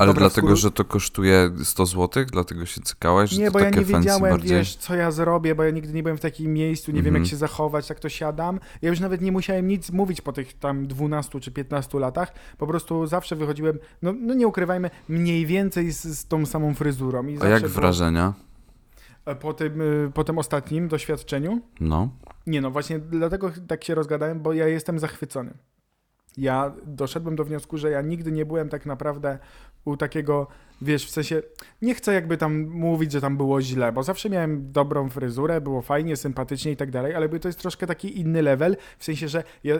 Ale 0.00 0.06
Dobra, 0.06 0.20
dlatego, 0.28 0.48
skór- 0.48 0.56
że 0.56 0.70
to 0.70 0.84
kosztuje 0.84 1.50
100 1.64 1.86
zł? 1.86 2.24
Dlatego 2.32 2.66
się 2.66 2.80
cykałeś? 2.80 3.30
Że 3.30 3.40
Nie, 3.40 3.46
to 3.46 3.52
bo 3.52 3.58
ja 3.60 3.70
nie 3.70 3.84
wiedziałem, 3.84 4.30
bardziej? 4.32 4.58
wiesz, 4.58 4.76
co 4.76 4.94
ja 4.94 5.10
zrobię, 5.10 5.54
bo 5.54 5.62
ja 5.64 5.70
nigdy 5.70 5.92
nie 5.92 6.02
byłem 6.02 6.18
w 6.18 6.20
takim 6.20 6.52
miejscu, 6.52 6.90
nie 6.92 6.96
wiem, 7.02 7.06
Mhm. 7.06 7.24
jak 7.24 7.30
się 7.30 7.36
zachować, 7.36 7.86
tak 7.88 8.00
to 8.00 8.08
siadam. 8.08 8.60
Ja 8.82 8.88
już 8.90 9.00
nawet 9.00 9.20
nie 9.22 9.32
musiałem 9.32 9.68
nic 9.68 9.90
mówić 9.90 10.20
po 10.20 10.32
tych 10.32 10.58
tam 10.58 10.86
12 10.86 11.40
czy 11.40 11.50
15 11.50 11.98
latach, 11.98 12.32
po 12.58 12.66
prostu 12.66 13.06
zawsze 13.06 13.36
wychodziłem, 13.36 13.78
no, 14.02 14.12
no 14.20 14.34
nie 14.34 14.46
ukrywajmy, 14.48 14.90
mniej 15.08 15.46
więcej 15.46 15.90
z, 15.90 16.02
z 16.18 16.26
tą 16.26 16.46
samą 16.46 16.74
fryzurą. 16.74 17.26
I 17.26 17.38
A 17.40 17.46
jak 17.48 17.62
było- 17.62 17.74
wrażenia? 17.74 18.34
e, 19.26 19.34
Po 19.34 19.52
tym, 19.54 19.80
y, 19.80 20.10
po 20.14 20.24
tym 20.24 20.38
ostatnim 20.38 20.88
doświadczeniu? 20.88 21.60
No. 21.80 22.08
Nie 22.46 22.60
no, 22.60 22.70
właśnie 22.70 22.98
dlatego 22.98 23.52
tak 23.68 23.84
się 23.84 23.94
rozgadałem, 23.94 24.40
bo 24.42 24.52
ja 24.52 24.68
jestem 24.68 24.98
zachwycony. 24.98 25.54
Ja 26.36 26.72
doszedłem 26.86 27.36
do 27.36 27.44
wniosku, 27.44 27.78
że 27.78 27.90
ja 27.90 28.02
nigdy 28.02 28.32
nie 28.32 28.46
byłem 28.46 28.68
tak 28.68 28.86
naprawdę 28.86 29.38
u 29.84 29.96
takiego, 29.96 30.46
wiesz, 30.82 31.06
w 31.06 31.10
sensie, 31.10 31.42
nie 31.82 31.94
chcę 31.94 32.14
jakby 32.14 32.36
tam 32.36 32.60
mówić, 32.68 33.12
że 33.12 33.20
tam 33.20 33.36
było 33.36 33.62
źle, 33.62 33.92
bo 33.92 34.02
zawsze 34.02 34.30
miałem 34.30 34.72
dobrą 34.72 35.08
fryzurę, 35.08 35.60
było 35.60 35.82
fajnie, 35.82 36.16
sympatycznie 36.16 36.72
i 36.72 36.76
tak 36.76 36.90
dalej, 36.90 37.14
ale 37.14 37.28
to 37.28 37.48
jest 37.48 37.58
troszkę 37.58 37.86
taki 37.86 38.20
inny 38.20 38.42
level, 38.42 38.76
w 38.98 39.04
sensie, 39.04 39.28
że 39.28 39.44
ja, 39.64 39.74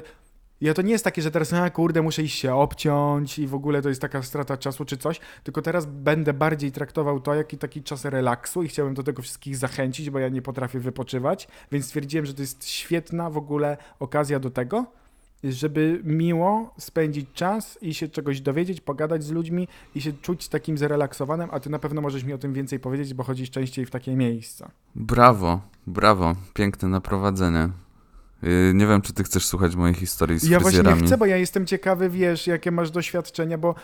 ja 0.61 0.75
to 0.75 0.83
nie 0.83 0.92
jest 0.92 1.04
takie, 1.04 1.23
że 1.23 1.30
teraz, 1.30 1.52
a 1.52 1.71
kurde, 1.71 2.02
muszę 2.02 2.23
iść 2.23 2.38
się 2.38 2.54
obciąć 2.54 3.38
i 3.38 3.47
w 3.47 3.54
ogóle 3.54 3.83
to 3.83 3.88
jest 3.88 4.00
taka 4.00 4.23
strata 4.23 4.57
czasu 4.57 4.85
czy 4.85 4.97
coś, 4.97 5.21
tylko 5.42 5.62
teraz 5.62 5.87
będę 5.87 6.33
bardziej 6.33 6.73
traktował 6.73 7.21
to 7.21 7.35
jak 7.35 7.52
i 7.52 7.59
taki 7.59 7.83
czas 7.83 8.04
relaksu 8.04 8.62
i 8.62 8.69
chciałem 8.69 8.95
do 8.95 9.02
tego 9.02 9.23
wszystkich 9.23 9.57
zachęcić, 9.57 10.11
bo 10.11 10.19
ja 10.19 10.28
nie 10.28 10.42
potrafię 10.42 10.80
wypoczywać, 10.80 11.49
więc 11.73 11.85
stwierdziłem, 11.85 12.26
że 12.26 12.35
to 12.35 12.42
jest 12.42 12.69
świetna 12.69 13.30
w 13.30 13.37
ogóle 13.37 13.76
okazja 13.99 14.38
do 14.38 14.50
tego, 14.50 14.87
żeby 15.44 16.00
miło 16.04 16.75
spędzić 16.78 17.26
czas 17.35 17.78
i 17.82 17.94
się 17.94 18.09
czegoś 18.09 18.40
dowiedzieć, 18.40 18.80
pogadać 18.80 19.25
z 19.25 19.30
ludźmi 19.30 19.68
i 19.94 20.00
się 20.00 20.12
czuć 20.12 20.49
takim 20.49 20.78
zrelaksowanym, 20.78 21.49
a 21.52 21.61
ty 21.61 21.70
na 21.70 21.78
pewno 21.78 22.00
możesz 22.00 22.25
mi 22.25 22.32
o 22.32 22.38
tym 22.38 22.52
więcej 22.52 22.80
powiedzieć, 22.80 23.14
bo 23.14 23.23
chodzisz 23.23 23.50
częściej 23.50 23.87
w 23.87 23.90
takie 23.90 24.16
miejsca. 24.16 24.70
Brawo, 24.94 25.61
brawo, 25.87 26.35
piękne 26.54 26.88
naprowadzenie. 26.88 27.68
Yy, 28.42 28.73
nie 28.75 28.87
wiem, 28.87 29.02
czy 29.02 29.12
ty 29.12 29.25
chcesz 29.25 29.47
słuchać 29.47 29.76
mojej 29.76 29.94
historii 29.94 30.38
z 30.38 30.42
Ja 30.42 30.61
właśnie 30.61 30.78
fryzjerami. 30.78 31.06
chcę, 31.06 31.18
bo 31.18 31.26
ja 31.26 31.37
jestem 31.37 31.66
ciekawy, 31.66 32.11
wiesz, 32.11 32.47
jakie 32.47 32.70
masz 32.70 32.90
doświadczenia, 32.90 33.59
bo 33.59 33.75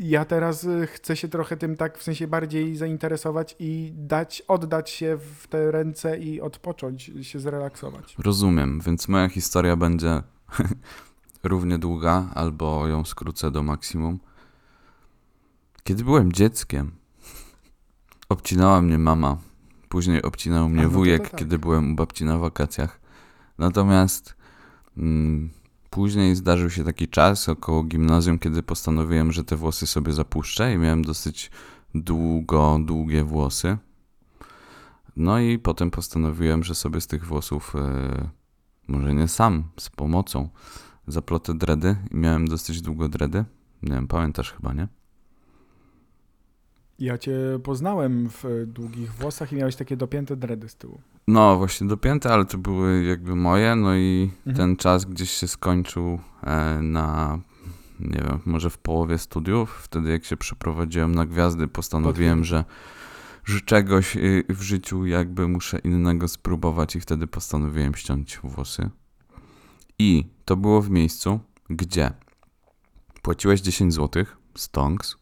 ja 0.00 0.24
teraz 0.24 0.64
y, 0.64 0.86
chcę 0.86 1.16
się 1.16 1.28
trochę 1.28 1.56
tym 1.56 1.76
tak 1.76 1.98
w 1.98 2.02
sensie 2.02 2.26
bardziej 2.26 2.76
zainteresować 2.76 3.56
i 3.58 3.92
dać, 3.96 4.42
oddać 4.48 4.90
się 4.90 5.18
w 5.40 5.46
te 5.46 5.70
ręce 5.70 6.18
i 6.18 6.40
odpocząć, 6.40 7.10
się 7.22 7.40
zrelaksować. 7.40 8.16
Rozumiem, 8.18 8.80
więc 8.86 9.08
moja 9.08 9.28
historia 9.28 9.76
będzie 9.76 10.22
równie 11.42 11.78
długa, 11.78 12.30
albo 12.34 12.86
ją 12.86 13.04
skrócę 13.04 13.50
do 13.50 13.62
maksimum. 13.62 14.18
Kiedy 15.84 16.04
byłem 16.04 16.32
dzieckiem, 16.32 16.90
obcinała 18.28 18.82
mnie 18.82 18.98
mama. 18.98 19.36
Później 19.88 20.22
obcinał 20.22 20.68
mnie 20.68 20.80
A, 20.80 20.84
no 20.84 20.90
wujek, 20.90 21.30
tak. 21.30 21.40
kiedy 21.40 21.58
byłem 21.58 21.92
u 21.92 21.96
babci 21.96 22.24
na 22.24 22.38
wakacjach. 22.38 23.00
Natomiast 23.58 24.34
mm, 24.96 25.50
później 25.90 26.36
zdarzył 26.36 26.70
się 26.70 26.84
taki 26.84 27.08
czas 27.08 27.48
około 27.48 27.82
gimnazjum, 27.82 28.38
kiedy 28.38 28.62
postanowiłem, 28.62 29.32
że 29.32 29.44
te 29.44 29.56
włosy 29.56 29.86
sobie 29.86 30.12
zapuszczę 30.12 30.74
i 30.74 30.78
miałem 30.78 31.04
dosyć 31.04 31.50
długo, 31.94 32.78
długie 32.84 33.24
włosy. 33.24 33.76
No 35.16 35.38
i 35.38 35.58
potem 35.58 35.90
postanowiłem, 35.90 36.64
że 36.64 36.74
sobie 36.74 37.00
z 37.00 37.06
tych 37.06 37.26
włosów, 37.26 37.76
e, 37.76 38.28
może 38.88 39.14
nie 39.14 39.28
sam, 39.28 39.64
z 39.80 39.90
pomocą, 39.90 40.48
zaplotę 41.06 41.54
dredy 41.54 41.96
i 42.10 42.16
miałem 42.16 42.48
dosyć 42.48 42.82
długo 42.82 43.08
dredy. 43.08 43.44
Nie 43.82 43.92
wiem, 43.92 44.08
pamiętasz 44.08 44.52
chyba, 44.52 44.72
nie? 44.72 44.88
Ja 46.98 47.18
cię 47.18 47.38
poznałem 47.64 48.28
w 48.28 48.44
długich 48.66 49.12
włosach 49.12 49.52
i 49.52 49.56
miałeś 49.56 49.76
takie 49.76 49.96
dopięte 49.96 50.36
dredy 50.36 50.68
z 50.68 50.76
tyłu. 50.76 51.00
No, 51.28 51.56
właśnie 51.56 51.86
dopięte, 51.86 52.30
ale 52.32 52.44
to 52.44 52.58
były 52.58 53.04
jakby 53.04 53.34
moje, 53.36 53.76
no 53.76 53.96
i 53.96 54.30
Mhm. 54.46 54.56
ten 54.56 54.76
czas 54.76 55.04
gdzieś 55.04 55.30
się 55.30 55.48
skończył 55.48 56.18
e, 56.42 56.78
na, 56.82 57.38
nie 58.00 58.18
wiem, 58.28 58.38
może 58.46 58.70
w 58.70 58.78
połowie 58.78 59.18
studiów. 59.18 59.80
Wtedy 59.82 60.10
jak 60.10 60.24
się 60.24 60.36
przeprowadziłem 60.36 61.14
na 61.14 61.26
gwiazdy, 61.26 61.68
postanowiłem, 61.68 62.44
że, 62.44 62.64
że 63.46 63.60
czegoś 63.60 64.16
y, 64.16 64.44
w 64.48 64.62
życiu 64.62 65.06
jakby 65.06 65.48
muszę 65.48 65.78
innego 65.78 66.28
spróbować 66.28 66.96
i 66.96 67.00
wtedy 67.00 67.26
postanowiłem 67.26 67.94
ściąć 67.94 68.40
włosy. 68.44 68.90
I 69.98 70.24
to 70.44 70.56
było 70.56 70.82
w 70.82 70.90
miejscu, 70.90 71.40
gdzie 71.70 72.10
płaciłeś 73.22 73.60
10 73.60 73.94
zł, 73.94 74.24
stonks, 74.56 75.16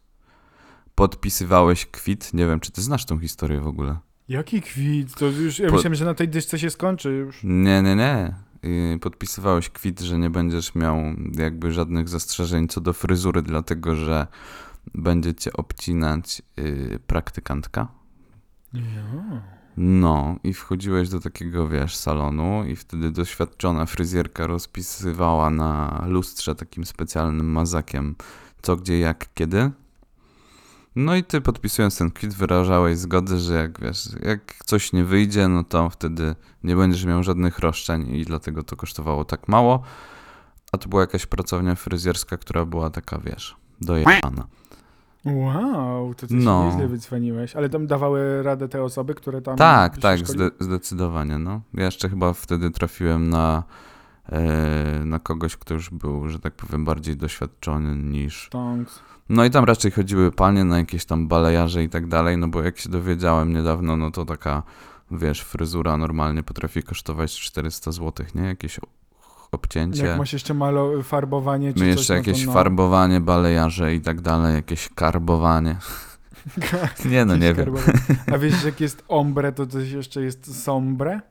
podpisywałeś 0.95 1.85
kwit, 1.85 2.33
nie 2.33 2.47
wiem, 2.47 2.59
czy 2.59 2.71
ty 2.71 2.81
znasz 2.81 3.05
tą 3.05 3.19
historię 3.19 3.61
w 3.61 3.67
ogóle. 3.67 3.97
Jaki 4.27 4.61
kwit? 4.61 5.15
To 5.15 5.25
już, 5.25 5.59
ja 5.59 5.67
Po- 5.69 5.75
myślałem, 5.75 5.95
że 5.95 6.05
na 6.05 6.13
tej 6.13 6.29
dyszce 6.29 6.59
się 6.59 6.69
skończy 6.69 7.11
już. 7.11 7.43
Nie, 7.43 7.81
nie, 7.81 7.95
nie. 7.95 8.35
Yy, 8.63 8.99
Podpisywałeś 8.99 9.69
kwit, 9.69 9.99
że 9.99 10.17
nie 10.17 10.29
będziesz 10.29 10.75
miał 10.75 10.97
jakby 11.37 11.71
żadnych 11.71 12.09
zastrzeżeń 12.09 12.67
co 12.67 12.81
do 12.81 12.93
fryzury, 12.93 13.41
dlatego 13.41 13.95
że 13.95 14.27
będzie 14.95 15.33
cię 15.33 15.53
obcinać 15.53 16.41
yy, 16.57 16.99
praktykantka. 17.07 17.87
No, 19.77 20.35
i 20.43 20.53
wchodziłeś 20.53 21.09
do 21.09 21.19
takiego, 21.19 21.67
wiesz, 21.67 21.95
salonu, 21.95 22.65
i 22.65 22.75
wtedy 22.75 23.11
doświadczona 23.11 23.85
fryzjerka 23.85 24.47
rozpisywała 24.47 25.49
na 25.49 26.03
lustrze 26.07 26.55
takim 26.55 26.85
specjalnym 26.85 27.51
mazakiem, 27.51 28.15
co, 28.61 28.75
gdzie, 28.75 28.99
jak, 28.99 29.33
kiedy. 29.33 29.71
No 30.95 31.15
i 31.15 31.23
ty 31.23 31.41
podpisując 31.41 31.97
ten 31.97 32.11
kwit 32.11 32.33
wyrażałeś 32.33 32.97
zgodę, 32.97 33.39
że 33.39 33.53
jak 33.53 33.79
wiesz, 33.81 34.09
jak 34.21 34.55
coś 34.65 34.93
nie 34.93 35.03
wyjdzie, 35.03 35.47
no 35.47 35.63
to 35.63 35.89
wtedy 35.89 36.35
nie 36.63 36.75
będziesz 36.75 37.05
miał 37.05 37.23
żadnych 37.23 37.59
roszczeń 37.59 38.15
i 38.15 38.25
dlatego 38.25 38.63
to 38.63 38.75
kosztowało 38.75 39.25
tak 39.25 39.47
mało. 39.47 39.83
A 40.71 40.77
to 40.77 40.89
była 40.89 41.01
jakaś 41.01 41.25
pracownia 41.25 41.75
fryzjerska, 41.75 42.37
która 42.37 42.65
była 42.65 42.89
taka, 42.89 43.17
wiesz, 43.17 43.55
dojechana. 43.81 44.47
Wow, 45.25 46.13
to 46.15 46.27
ty 46.27 46.33
No. 46.35 46.65
nieźle 46.65 46.87
wycwaniłeś. 46.87 47.55
Ale 47.55 47.69
tam 47.69 47.87
dawały 47.87 48.43
radę 48.43 48.67
te 48.69 48.83
osoby, 48.83 49.15
które 49.15 49.41
tam 49.41 49.57
Tak, 49.57 49.97
tak, 49.97 50.19
zde- 50.19 50.51
zdecydowanie. 50.59 51.37
No. 51.37 51.61
Ja 51.73 51.85
jeszcze 51.85 52.09
chyba 52.09 52.33
wtedy 52.33 52.71
trafiłem 52.71 53.29
na, 53.29 53.63
e, 54.31 55.01
na 55.05 55.19
kogoś, 55.19 55.57
kto 55.57 55.73
już 55.73 55.89
był, 55.89 56.29
że 56.29 56.39
tak 56.39 56.53
powiem, 56.53 56.85
bardziej 56.85 57.17
doświadczony 57.17 57.95
niż. 57.95 58.49
No 59.29 59.45
i 59.45 59.49
tam 59.51 59.63
raczej 59.65 59.91
chodziły 59.91 60.31
panie 60.31 60.63
na 60.63 60.77
jakieś 60.77 61.05
tam 61.05 61.27
balejarze 61.27 61.83
i 61.83 61.89
tak 61.89 62.07
dalej, 62.07 62.37
no 62.37 62.47
bo 62.47 62.61
jak 62.63 62.77
się 62.77 62.89
dowiedziałem 62.89 63.53
niedawno, 63.53 63.97
no 63.97 64.11
to 64.11 64.25
taka, 64.25 64.63
wiesz, 65.11 65.41
fryzura 65.41 65.97
normalnie 65.97 66.43
potrafi 66.43 66.83
kosztować 66.83 67.33
400 67.39 67.91
zł, 67.91 68.25
nie? 68.35 68.41
Jakieś 68.43 68.79
obcięcie. 69.51 70.05
Jak 70.05 70.17
masz 70.17 70.33
jeszcze 70.33 70.53
malo 70.53 71.03
farbowanie 71.03 71.73
czy 71.73 71.79
My 71.79 71.85
coś, 71.85 71.97
jeszcze 71.97 72.15
no 72.15 72.23
to 72.23 72.29
jakieś 72.29 72.45
no. 72.45 72.53
farbowanie, 72.53 73.19
balejarze 73.19 73.95
i 73.95 74.01
tak 74.01 74.21
dalej, 74.21 74.55
jakieś 74.55 74.89
karbowanie. 74.95 75.75
Nie 77.05 77.25
no, 77.25 77.35
nie 77.35 77.45
Jakieś 77.45 77.65
wiem. 77.65 77.75
A 78.33 78.37
wiesz, 78.37 78.53
że 78.53 78.67
jak 78.67 78.81
jest 78.81 79.03
ombre, 79.07 79.51
to 79.51 79.67
coś 79.67 79.91
jeszcze 79.91 80.21
jest 80.21 80.63
sombre? 80.63 81.21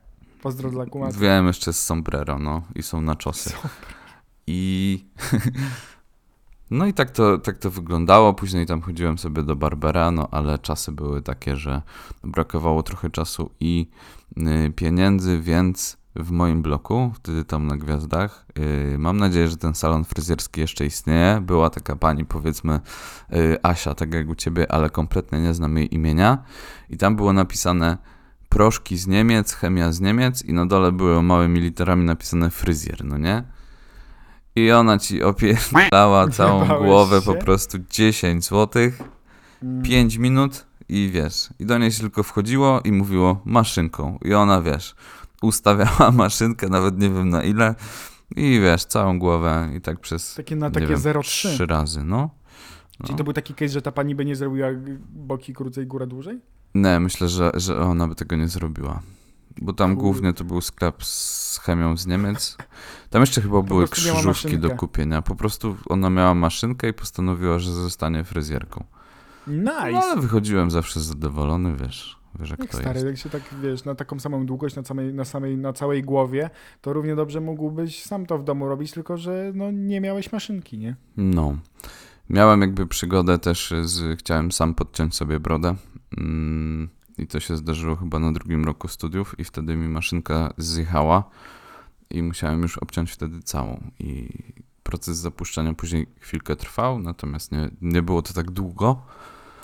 Pozdro 0.43 0.71
dla 0.71 0.87
kumaty. 0.87 1.19
Wiem 1.19 1.47
jeszcze 1.47 1.73
z 1.73 1.83
sombrero, 1.83 2.39
no 2.39 2.63
i 2.75 2.83
są 2.83 3.01
na 3.01 3.17
czosy. 3.17 3.53
I 4.47 5.05
no 6.71 6.87
i 6.87 6.95
tak 6.95 7.11
to, 7.11 7.39
tak 7.39 7.59
to 7.59 7.71
wyglądało. 7.71 8.35
Później 8.35 8.67
tam 8.67 8.83
chodziłem 8.83 9.19
sobie 9.19 9.43
do 9.43 9.57
Barbera, 9.57 10.11
no 10.11 10.29
ale 10.31 10.59
czasy 10.59 10.93
były 10.93 11.23
takie, 11.23 11.57
że 11.57 11.83
brakowało 12.25 12.83
trochę 12.83 13.11
czasu 13.11 13.51
i 13.61 13.89
y, 14.39 14.73
pieniędzy, 14.77 15.41
więc 15.41 15.97
w 16.17 16.31
moim 16.31 16.63
bloku, 16.63 17.13
wtedy 17.15 17.45
tam 17.45 17.67
na 17.67 17.77
gwiazdach, 17.77 18.47
y, 18.59 18.97
mam 18.99 19.17
nadzieję, 19.17 19.49
że 19.49 19.57
ten 19.57 19.75
salon 19.75 20.05
fryzjerski 20.05 20.61
jeszcze 20.61 20.87
istnieje. 20.87 21.41
Była 21.43 21.71
taka 21.71 21.97
pani, 21.97 22.25
powiedzmy, 22.25 22.81
y, 23.33 23.57
Asia, 23.63 23.95
tak 23.95 24.15
jak 24.15 24.29
u 24.29 24.35
ciebie, 24.35 24.73
ale 24.73 24.91
kompletnie 24.91 25.41
nie 25.41 25.55
znam 25.55 25.77
jej 25.77 25.95
imienia. 25.95 26.39
I 26.91 26.97
tam 26.97 27.17
było 27.17 27.33
napisane 27.33 27.99
proszki 28.49 28.97
z 28.97 29.07
Niemiec, 29.07 29.55
chemia 29.55 29.93
z 29.93 30.01
Niemiec 30.01 30.45
i 30.45 30.53
na 30.53 30.67
dole 30.67 30.93
były 30.93 31.23
małymi 31.23 31.61
literami 31.61 32.05
napisane 32.05 32.51
fryzjer, 32.51 33.05
no 33.05 33.19
nie? 33.19 33.43
I 34.57 34.71
ona 34.71 34.99
ci 34.99 35.23
opierdalała 35.23 36.29
całą 36.39 36.85
głowę 36.85 37.21
się? 37.21 37.27
po 37.27 37.35
prostu 37.35 37.79
10 37.91 38.45
złotych, 38.45 39.03
Mm. 39.65 39.83
5 39.83 40.17
minut 40.17 40.67
i 40.89 41.11
wiesz, 41.13 41.49
i 41.59 41.67
do 41.67 41.79
niej 41.79 41.93
się 41.93 42.01
tylko 42.01 42.23
wchodziło 42.23 42.81
i 42.85 42.93
mówiło 42.93 43.41
maszynką 43.45 44.19
i 44.25 44.35
ona, 44.35 44.63
wiesz, 44.63 44.95
ustawiała 45.45 46.11
maszynkę, 46.25 46.69
nawet 46.69 46.99
nie 46.99 47.11
wiem 47.11 47.29
na 47.29 47.43
ile 47.43 47.75
i 48.37 48.61
wiesz, 48.61 48.85
całą 48.85 49.19
głowę 49.19 49.71
i 49.77 49.81
tak 49.81 50.01
przez 50.01 50.35
Takie 50.35 50.57
na 50.57 50.71
takie 50.71 50.87
wiem, 50.87 50.99
0,3. 50.99 51.23
trzy 51.23 51.67
razy, 51.67 52.05
no. 52.05 52.31
Czyli 53.03 53.13
no. 53.13 53.19
to 53.19 53.25
był 53.25 53.33
taki 53.33 53.55
case, 53.55 53.73
że 53.73 53.83
ta 53.83 53.93
pani 53.93 54.15
by 54.15 54.25
nie 54.25 54.37
zrobiła 54.37 54.69
boki 55.11 55.55
krócej, 55.55 55.87
góra 55.87 56.07
dłużej? 56.07 56.41
Nie, 56.75 57.01
myślę, 57.01 57.29
że, 57.29 57.51
że 57.55 57.81
ona 57.81 58.09
by 58.09 58.15
tego 58.15 58.37
nie 58.37 58.49
zrobiła. 58.49 59.03
Bo 59.63 59.73
tam 59.73 59.95
głównie 59.95 60.33
to 60.33 60.45
był 60.45 60.61
sklep 60.61 61.05
z 61.05 61.59
chemią 61.59 61.97
z 61.97 62.07
Niemiec. 62.07 62.57
Tam 63.11 63.21
jeszcze 63.23 63.41
chyba 63.41 63.63
były 63.63 63.89
krzyżówki 63.89 64.59
do 64.59 64.71
kupienia. 64.71 65.23
Po 65.23 65.37
prostu 65.37 65.77
ona 65.89 66.11
miała 66.11 66.35
maszynkę 66.35 66.89
i 66.89 66.93
postanowiła, 66.93 67.59
że 67.59 67.73
zostanie 67.73 68.25
fryzjerką. 68.25 68.85
Nice! 69.47 69.91
No 69.93 69.99
ale 70.03 70.21
wychodziłem 70.21 70.71
zawsze 70.71 71.01
zadowolony, 71.01 71.77
wiesz, 71.77 72.19
wiesz 72.41 72.51
jak 72.51 72.59
Jak 72.61 72.71
to 72.71 72.79
stary, 72.79 72.95
jest. 72.95 73.07
jak 73.07 73.17
się 73.17 73.31
tak, 73.31 73.43
wiesz, 73.63 73.85
na 73.85 73.95
taką 73.95 74.21
samą 74.21 74.47
długość, 74.47 74.77
na, 74.77 74.85
samej, 74.85 75.15
na, 75.15 75.25
samej, 75.25 75.57
na 75.57 75.73
całej 75.73 76.03
głowie, 76.03 76.51
to 76.81 76.93
równie 76.93 77.17
dobrze 77.17 77.41
mógłbyś 77.41 78.03
sam 78.03 78.27
to 78.27 78.39
w 78.39 78.45
domu 78.45 78.69
robić, 78.69 78.93
tylko 78.93 79.17
że 79.17 79.53
no, 79.55 79.71
nie 79.71 80.01
miałeś 80.01 80.33
maszynki, 80.33 80.79
nie? 80.79 80.97
No. 81.17 81.57
Miałem 82.31 82.61
jakby 82.61 82.87
przygodę 82.87 83.39
też 83.39 83.75
z... 83.83 84.19
Chciałem 84.19 84.53
sam 84.53 84.75
podciąć 84.75 85.15
sobie 85.15 85.41
brodę. 85.41 85.75
Mm, 86.19 86.89
I 87.19 87.27
to 87.27 87.41
się 87.41 87.57
zdarzyło 87.57 87.97
chyba 87.97 88.19
na 88.19 88.33
drugim 88.33 88.65
roku 88.65 88.89
studiów 88.89 89.35
i 89.39 89.45
wtedy 89.45 89.77
mi 89.77 89.89
maszynka 89.89 90.53
zjechała 90.59 91.25
i 92.11 92.23
musiałem 92.23 92.63
już 92.63 92.79
obciąć 92.79 93.11
wtedy 93.13 93.43
całą. 93.43 93.81
I 93.99 94.29
proces 94.83 95.17
zapuszczania 95.17 95.75
później 95.75 96.07
chwilkę 96.21 96.57
trwał, 96.57 96.99
natomiast 96.99 97.53
nie, 97.53 97.71
nie 97.81 98.03
było 98.03 98.23
to 98.23 98.33
tak 98.33 98.51
długo. 98.51 99.03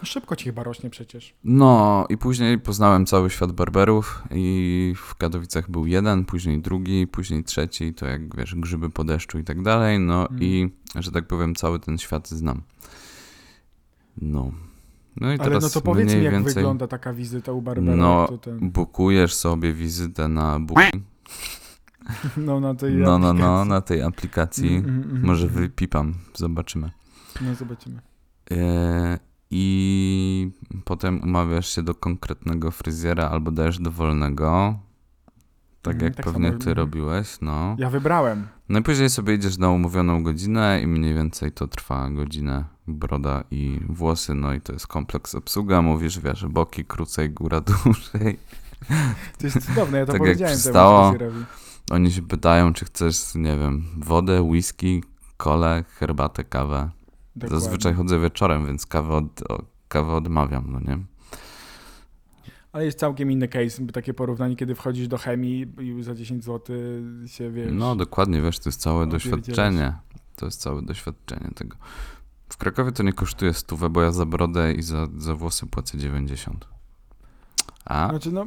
Szybko 0.06 0.36
ci 0.36 0.44
chyba 0.44 0.62
rośnie 0.62 0.90
przecież. 0.90 1.34
No 1.44 2.06
i 2.08 2.18
później 2.18 2.58
poznałem 2.58 3.06
cały 3.06 3.30
świat 3.30 3.52
barberów 3.52 4.22
i 4.30 4.94
w 4.96 5.14
Katowicach 5.14 5.70
był 5.70 5.86
jeden, 5.86 6.24
później 6.24 6.60
drugi, 6.60 7.06
później 7.06 7.44
trzeci, 7.44 7.94
to 7.94 8.06
jak 8.06 8.36
wiesz, 8.36 8.54
grzyby 8.54 8.90
po 8.90 9.04
deszczu 9.04 9.38
i 9.38 9.44
tak 9.44 9.62
dalej, 9.62 9.98
no 9.98 10.28
Mm. 10.28 10.42
i 10.42 10.70
że 10.96 11.12
tak 11.12 11.26
powiem 11.26 11.54
cały 11.54 11.80
ten 11.80 11.98
świat 11.98 12.28
znam. 12.28 12.62
No. 14.22 14.52
No 15.16 15.26
i 15.26 15.30
Ale 15.30 15.38
teraz 15.38 15.62
no 15.62 15.70
to 15.70 15.80
powiedz 15.80 16.14
mi, 16.14 16.22
jak 16.24 16.32
więcej 16.32 16.54
wygląda 16.54 16.86
taka 16.86 17.12
wizyta 17.12 17.52
u 17.52 17.62
Barbera. 17.62 17.96
No, 17.96 18.38
ten... 18.42 18.70
bukujesz 18.70 19.34
sobie 19.34 19.72
wizytę 19.72 20.28
na 20.28 20.60
booking. 20.60 21.02
No 22.36 22.60
na 22.60 22.74
tej 22.74 22.94
No, 22.94 23.18
no, 23.18 23.32
no, 23.32 23.60
aplikacji. 23.60 23.68
na 23.68 23.80
tej 23.80 24.02
aplikacji. 24.02 24.76
Mm, 24.76 24.90
mm, 24.90 25.10
mm, 25.10 25.26
Może 25.26 25.42
mm. 25.46 25.54
wypipam, 25.54 26.14
zobaczymy. 26.34 26.90
No 27.40 27.54
zobaczymy. 27.54 28.00
E, 28.50 29.18
I 29.50 30.50
potem 30.84 31.22
umawiasz 31.22 31.74
się 31.74 31.82
do 31.82 31.94
konkretnego 31.94 32.70
fryzjera 32.70 33.28
albo 33.30 33.50
dajesz 33.50 33.78
dowolnego. 33.78 34.78
Tak 35.82 35.94
Mhm, 35.94 36.04
jak 36.12 36.16
tak 36.16 36.24
pewnie 36.26 36.52
ty 36.52 36.74
robiłeś, 36.74 37.38
no. 37.40 37.76
Ja 37.78 37.90
wybrałem. 37.90 38.46
No 38.68 38.78
i 38.78 38.82
później 38.82 39.10
sobie 39.10 39.34
idziesz 39.34 39.58
na 39.58 39.70
umówioną 39.70 40.22
godzinę 40.22 40.80
i 40.82 40.86
mniej 40.86 41.14
więcej 41.14 41.52
to 41.52 41.68
trwa 41.68 42.10
godzinę. 42.10 42.64
Broda 42.86 43.44
i 43.50 43.80
włosy, 43.88 44.34
no 44.34 44.54
i 44.54 44.60
to 44.60 44.72
jest 44.72 44.86
kompleks 44.86 45.34
obsługa. 45.34 45.82
Mówisz, 45.82 46.18
wiesz, 46.18 46.46
boki 46.46 46.84
krócej, 46.84 47.30
góra 47.30 47.60
dłużej. 47.84 48.38
To 49.38 49.46
jest 49.46 49.66
cudowne, 49.66 49.98
ja 49.98 50.06
to 50.06 50.12
Tak 50.12 50.20
jak 50.20 50.28
powiedziałem 50.28 50.54
przystało. 50.54 50.98
temu 51.00 51.18
fryzjerowi. 51.18 51.44
Oni 51.90 52.12
się 52.12 52.22
pytają, 52.22 52.72
czy 52.72 52.84
chcesz, 52.84 53.34
nie 53.34 53.58
wiem, 53.58 53.84
wodę, 53.96 54.42
whisky, 54.42 55.02
kole, 55.36 55.84
herbatę, 55.98 56.44
kawę. 56.44 56.90
Dokładnie. 57.36 57.60
Zazwyczaj 57.60 57.94
chodzę 57.94 58.20
wieczorem, 58.20 58.66
więc 58.66 58.86
kawę, 58.86 59.14
od, 59.14 59.42
kawę 59.88 60.12
odmawiam, 60.12 60.64
no 60.68 60.80
nie? 60.80 60.98
Ale 62.72 62.84
jest 62.84 62.98
całkiem 62.98 63.30
inny 63.32 63.48
case, 63.48 63.86
takie 63.86 64.14
porównanie, 64.14 64.56
kiedy 64.56 64.74
wchodzisz 64.74 65.08
do 65.08 65.18
chemii 65.18 65.66
i 65.80 66.02
za 66.02 66.14
10 66.14 66.44
zł 66.44 66.76
się, 67.26 67.50
wiesz... 67.50 67.70
No 67.72 67.96
dokładnie, 67.96 68.42
wiesz, 68.42 68.58
to 68.58 68.68
jest 68.68 68.80
całe 68.80 69.04
Opierdzielasz. 69.04 69.40
doświadczenie. 69.40 69.94
To 70.36 70.46
jest 70.46 70.60
całe 70.60 70.82
doświadczenie 70.82 71.50
tego. 71.54 71.76
W 72.48 72.56
Krakowie 72.56 72.92
to 72.92 73.02
nie 73.02 73.12
kosztuje 73.12 73.54
stówę, 73.54 73.90
bo 73.90 74.02
ja 74.02 74.10
za 74.10 74.26
brodę 74.26 74.72
i 74.72 74.82
za, 74.82 75.08
za 75.16 75.34
włosy 75.34 75.66
płacę 75.66 75.98
90. 75.98 76.68
A? 77.84 78.08
Znaczy, 78.08 78.32
no, 78.32 78.46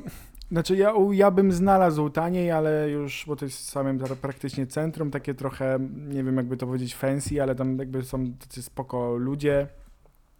znaczy 0.52 0.76
ja, 0.76 0.94
ja 1.12 1.32
bym 1.32 1.52
znalazł 1.52 2.10
taniej, 2.10 2.52
ale 2.52 2.90
już, 2.90 3.24
bo 3.28 3.36
to 3.36 3.46
jest 3.46 3.70
samym 3.70 4.00
pra- 4.00 4.16
praktycznie 4.16 4.68
centrum, 4.68 5.12
takie 5.12 5.34
trochę, 5.34 5.80
nie 6.08 6.24
wiem 6.24 6.38
jakby 6.38 6.58
to 6.58 6.66
powiedzieć 6.66 6.96
fancy, 6.96 7.44
ale 7.44 7.56
tam 7.56 7.78
jakby 7.78 8.04
są 8.04 8.34
tacy 8.34 8.64
spoko 8.64 9.16
ludzie, 9.18 9.68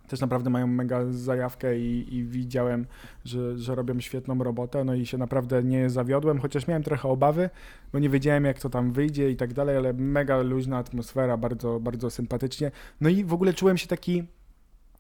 też 0.08 0.20
naprawdę 0.20 0.50
mają 0.50 0.68
mega 0.68 1.00
zajawkę 1.12 1.80
i, 1.80 2.16
i 2.16 2.24
widziałem, 2.24 2.86
że, 3.26 3.58
że 3.58 3.76
robią 3.76 4.00
świetną 4.00 4.44
robotę, 4.44 4.84
no 4.84 4.94
i 4.94 5.06
się 5.06 5.18
naprawdę 5.18 5.64
nie 5.64 5.90
zawiodłem, 5.90 6.40
chociaż 6.40 6.68
miałem 6.68 6.84
trochę 6.84 7.10
obawy, 7.10 7.50
bo 7.94 8.00
nie 8.00 8.10
wiedziałem 8.10 8.46
jak 8.46 8.60
to 8.60 8.70
tam 8.70 8.92
wyjdzie 8.92 9.32
i 9.32 9.36
tak 9.36 9.54
dalej, 9.54 9.78
ale 9.78 9.94
mega 9.94 10.38
luźna 10.38 10.78
atmosfera, 10.78 11.38
bardzo, 11.38 11.80
bardzo 11.80 12.10
sympatycznie. 12.10 12.72
No 13.02 13.10
i 13.10 13.24
w 13.24 13.34
ogóle 13.34 13.54
czułem 13.54 13.78
się 13.78 13.88
taki 13.88 14.24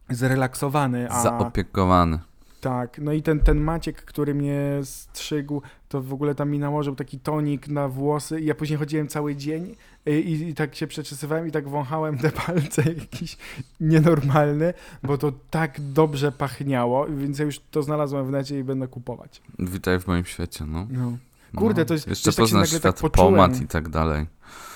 zrelaksowany, 0.10 1.10
a... 1.10 1.24
Zaopiekowany. 1.24 2.19
Tak, 2.63 3.00
no 3.00 3.13
i 3.13 3.22
ten, 3.22 3.39
ten 3.39 3.60
Maciek, 3.60 4.01
który 4.05 4.34
mnie 4.36 4.79
strzygł, 4.84 5.62
to 5.89 6.01
w 6.01 6.13
ogóle 6.13 6.36
tam 6.36 6.50
mi 6.50 6.60
nałożył 6.60 6.96
taki 6.96 7.20
tonik 7.20 7.67
na 7.67 7.88
włosy 7.88 8.41
i 8.41 8.46
ja 8.46 8.55
później 8.55 8.79
chodziłem 8.79 9.08
cały 9.08 9.36
dzień 9.36 9.75
i, 10.05 10.32
i 10.50 10.53
tak 10.53 10.75
się 10.75 10.88
przeczesywałem 10.88 11.48
i 11.48 11.51
tak 11.51 11.70
wąchałem 11.70 12.17
te 12.17 12.32
palce 12.46 12.84
jakiś 12.93 13.38
nienormalny, 13.79 14.74
bo 15.03 15.17
to 15.17 15.32
tak 15.50 15.82
dobrze 15.82 16.32
pachniało, 16.32 17.05
więc 17.08 17.39
ja 17.39 17.46
już 17.46 17.60
to 17.60 17.84
znalazłem 17.84 18.27
w 18.27 18.32
necie 18.32 18.60
i 18.60 18.63
będę 18.63 18.88
kupować. 18.88 19.41
Witaj 19.60 20.00
w 20.00 20.08
moim 20.08 20.25
świecie, 20.25 20.65
no. 20.65 20.88
No. 20.89 21.17
Kurde, 21.55 21.82
no. 21.82 21.86
to 21.86 21.93
jest- 21.93 22.08
Jeszcze 22.08 22.32
tak 22.32 22.38
poznasz 22.38 22.51
nagle 22.72 22.79
świat 22.79 23.01
tak 23.01 23.12
pomad 23.12 23.62
i 23.62 23.67
tak 23.67 23.89
dalej. 23.89 24.25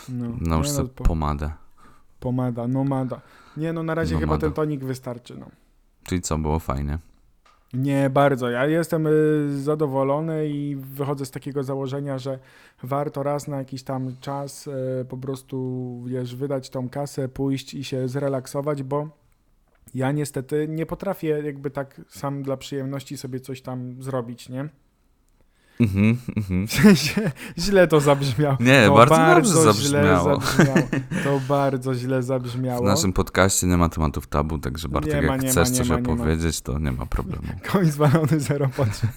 No, 0.10 0.26
Nałóż 0.42 0.68
nie, 0.68 0.74
sobie 0.74 0.90
po- 0.90 1.04
pomadę. 1.04 1.52
pomada, 2.20 2.68
nomada. 2.68 3.22
Nie, 3.58 3.74
no 3.74 3.84
na 3.84 3.96
razie 3.96 4.16
chyba 4.16 4.26
Nomada. 4.26 4.42
ten 4.48 4.54
tonik 4.54 4.84
wystarczy, 4.84 5.38
no. 5.40 5.46
Czyli 6.04 6.22
co, 6.22 6.38
było 6.38 6.60
fajnie? 6.60 7.00
Nie 7.74 8.10
bardzo. 8.10 8.50
Ja 8.50 8.66
jestem 8.66 9.08
y, 9.08 9.62
zadowolony 9.62 10.48
i 10.50 10.76
wychodzę 10.76 11.26
z 11.26 11.32
takiego 11.32 11.64
założenia, 11.64 12.18
że 12.18 12.40
warto 12.84 13.24
raz 13.24 13.48
na 13.48 13.58
jakiś 13.58 13.84
tam 13.84 14.16
czas 14.20 14.68
y, 14.68 15.06
po 15.10 15.18
prostu 15.18 16.04
wiesz, 16.08 16.36
wydać 16.36 16.70
tą 16.70 16.90
kasę, 16.90 17.30
pójść 17.30 17.74
i 17.74 17.84
się 17.84 18.08
zrelaksować, 18.08 18.84
bo 18.84 19.10
ja 19.94 20.12
niestety 20.12 20.68
nie 20.70 20.86
potrafię 20.86 21.28
jakby 21.28 21.72
tak 21.72 22.02
sam 22.10 22.44
dla 22.44 22.58
przyjemności 22.58 23.18
sobie 23.18 23.40
coś 23.40 23.62
tam 23.62 24.04
zrobić, 24.04 24.50
nie? 24.50 24.70
Mhm, 25.80 26.18
mhm. 26.38 26.68
W 26.68 26.72
sensie 26.74 27.32
źle 27.60 27.88
to 27.88 28.00
zabrzmiało. 28.00 28.58
Nie, 28.60 28.86
to 28.86 28.94
bardzo 28.96 29.24
dobrze 29.34 29.52
źle 29.52 29.64
zabrzmiało. 29.74 30.42
zabrzmiało. 30.42 30.88
To 31.24 31.42
bardzo 31.48 31.96
źle 31.96 32.20
W 32.20 32.24
zabrzmiało. 32.24 32.86
naszym 32.88 33.14
podcaście 33.14 33.68
nie 33.68 33.78
ma 33.78 33.90
tematów 33.90 34.28
tabu, 34.28 34.58
także 34.58 34.90
Bartek, 34.90 35.14
Nie 35.14 35.22
ma, 35.22 35.34
jak 35.34 35.42
nie 35.44 35.50
chcesz 35.50 35.70
coś 35.70 35.90
ma, 35.90 35.96
nie 35.96 36.02
ma. 36.02 36.14
opowiedzieć, 36.14 36.62
to 36.62 36.80
nie 36.80 36.92
ma 36.92 37.06
problemu. 37.06 37.44
Koń 37.72 37.86
zwalony 37.86 38.40
zero 38.40 38.70
potrzeb. 38.78 39.10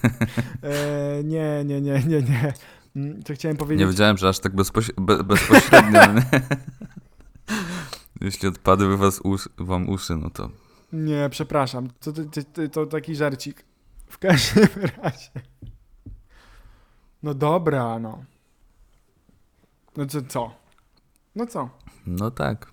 E, 0.63 1.23
nie, 1.23 1.63
nie, 1.65 1.81
nie, 1.81 1.93
nie, 2.07 2.21
nie. 2.21 2.53
Mm, 2.95 3.23
To 3.23 3.33
chciałem 3.33 3.57
powiedzieć. 3.57 3.79
Nie 3.85 3.91
wiedziałem, 3.91 4.17
że 4.17 4.29
aż 4.29 4.39
tak 4.39 4.55
bezpoś 4.55 4.91
be 4.97 5.23
bezpośrednio. 5.23 6.13
nie? 6.13 6.23
Jeśli 8.21 8.47
odpadły 8.47 8.97
was 8.97 9.19
usz 9.23 9.49
wam 9.57 9.89
uszy, 9.89 10.15
no 10.15 10.29
to 10.29 10.49
Nie, 10.93 11.27
przepraszam. 11.31 11.89
To, 11.99 12.11
to, 12.13 12.21
to, 12.53 12.67
to 12.71 12.85
taki 12.85 13.15
żarcik. 13.15 13.63
W 14.07 14.17
każdym 14.17 14.67
razie. 15.03 15.29
No 17.23 17.33
dobra, 17.33 17.99
no. 17.99 18.23
No 19.97 20.05
co, 20.05 20.21
co? 20.21 20.51
No 21.35 21.45
co? 21.47 21.69
no 22.07 22.31
tak. 22.31 22.71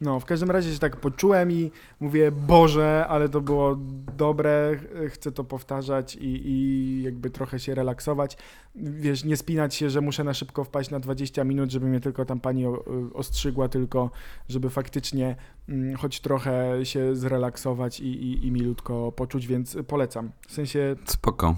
No, 0.00 0.20
w 0.20 0.24
każdym 0.24 0.50
razie 0.50 0.72
się 0.72 0.78
tak 0.78 0.96
poczułem 0.96 1.52
i 1.52 1.70
mówię, 2.00 2.32
Boże, 2.32 3.06
ale 3.08 3.28
to 3.28 3.40
było 3.40 3.76
dobre, 4.16 4.76
ch- 4.76 5.12
chcę 5.12 5.32
to 5.32 5.44
powtarzać 5.44 6.14
i, 6.16 6.48
i 6.48 7.02
jakby 7.02 7.30
trochę 7.30 7.58
się 7.58 7.74
relaksować. 7.74 8.36
Wiesz, 8.74 9.24
nie 9.24 9.36
spinać 9.36 9.74
się, 9.74 9.90
że 9.90 10.00
muszę 10.00 10.24
na 10.24 10.34
szybko 10.34 10.64
wpaść 10.64 10.90
na 10.90 11.00
20 11.00 11.44
minut, 11.44 11.70
żeby 11.70 11.86
mnie 11.86 12.00
tylko 12.00 12.24
tam 12.24 12.40
pani 12.40 12.66
o- 12.66 12.84
ostrzygła, 13.14 13.68
tylko 13.68 14.10
żeby 14.48 14.70
faktycznie 14.70 15.36
mm, 15.68 15.96
choć 15.96 16.20
trochę 16.20 16.86
się 16.86 17.16
zrelaksować 17.16 18.00
i, 18.00 18.06
i, 18.06 18.46
i 18.46 18.50
milutko 18.52 19.12
poczuć, 19.12 19.46
więc 19.46 19.76
polecam. 19.86 20.30
W 20.48 20.52
sensie 20.52 20.96
Spoko. 21.04 21.56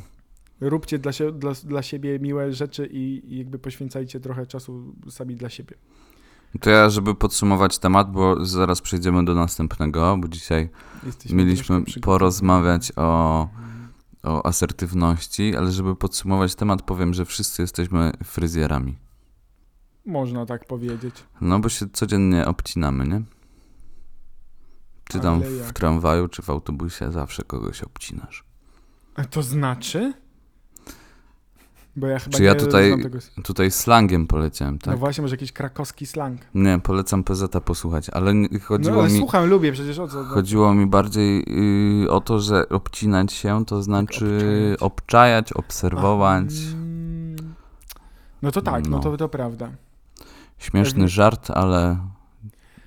Róbcie 0.60 0.98
dla, 0.98 1.12
sie, 1.12 1.32
dla, 1.32 1.52
dla 1.64 1.82
siebie 1.82 2.18
miłe 2.18 2.52
rzeczy 2.52 2.88
i, 2.92 3.32
i 3.34 3.38
jakby 3.38 3.58
poświęcajcie 3.58 4.20
trochę 4.20 4.46
czasu 4.46 4.94
sami 5.08 5.36
dla 5.36 5.48
siebie. 5.48 5.76
To 6.60 6.70
ja, 6.70 6.90
żeby 6.90 7.14
podsumować 7.14 7.78
temat, 7.78 8.12
bo 8.12 8.44
zaraz 8.44 8.80
przejdziemy 8.80 9.24
do 9.24 9.34
następnego, 9.34 10.16
bo 10.16 10.28
dzisiaj 10.28 10.68
Jesteśmy 11.06 11.36
mieliśmy 11.36 11.82
porozmawiać 12.02 12.92
o, 12.96 13.48
o 14.22 14.46
asertywności, 14.46 15.56
ale 15.56 15.72
żeby 15.72 15.96
podsumować 15.96 16.54
temat, 16.54 16.82
powiem, 16.82 17.14
że 17.14 17.24
wszyscy 17.24 17.62
jesteśmy 17.62 18.12
fryzjerami. 18.24 18.98
Można 20.06 20.46
tak 20.46 20.64
powiedzieć. 20.64 21.14
No 21.40 21.58
bo 21.58 21.68
się 21.68 21.86
codziennie 21.92 22.46
obcinamy, 22.46 23.06
nie? 23.08 23.22
Czy 25.08 25.20
tam 25.20 25.42
w 25.42 25.72
tramwaju, 25.72 26.28
czy 26.28 26.42
w 26.42 26.50
autobusie, 26.50 27.12
zawsze 27.12 27.42
kogoś 27.42 27.82
obcinasz. 27.82 28.44
A 29.14 29.24
to 29.24 29.42
znaczy? 29.42 30.12
Bo 31.96 32.06
ja 32.06 32.18
chyba 32.18 32.36
Czy 32.36 32.44
ja 32.44 32.54
tutaj-. 32.54 32.96
Tutaj 33.44 33.70
slangiem 33.70 34.26
poleciałem, 34.26 34.78
tak? 34.78 34.94
No 34.94 34.98
właśnie, 34.98 35.22
może 35.22 35.34
jakiś 35.34 35.52
krakowski 35.52 36.06
slang. 36.06 36.40
Nie, 36.54 36.78
polecam 36.78 37.24
PZ 37.24 37.52
posłuchać, 37.64 38.10
ale 38.10 38.34
nie- 38.34 38.48
No 38.52 38.58
chodziło 38.60 39.02
ale 39.02 39.12
mi... 39.12 39.18
słucham, 39.18 39.46
lubię 39.48 39.72
przecież 39.72 39.98
o 39.98 40.08
co. 40.08 40.22
no. 40.22 40.24
Chodziło 40.28 40.74
mi 40.74 40.86
bardziej 40.86 41.44
y, 42.04 42.10
o 42.10 42.20
to, 42.20 42.40
że 42.40 42.68
obcinać 42.68 43.32
się 43.32 43.64
to 43.66 43.82
znaczy 43.82 44.24
obczajać. 44.80 44.80
obczajać, 44.80 45.52
obserwować. 45.52 46.44
Mm. 46.72 47.54
No 48.42 48.50
to 48.52 48.62
tak, 48.62 48.84
no, 48.84 48.90
No. 48.96 49.02
to, 49.02 49.16
to 49.16 49.28
prawda. 49.28 49.70
Śmieszny 50.58 50.92
pewnie. 50.94 51.08
żart, 51.08 51.50
ale 51.50 51.96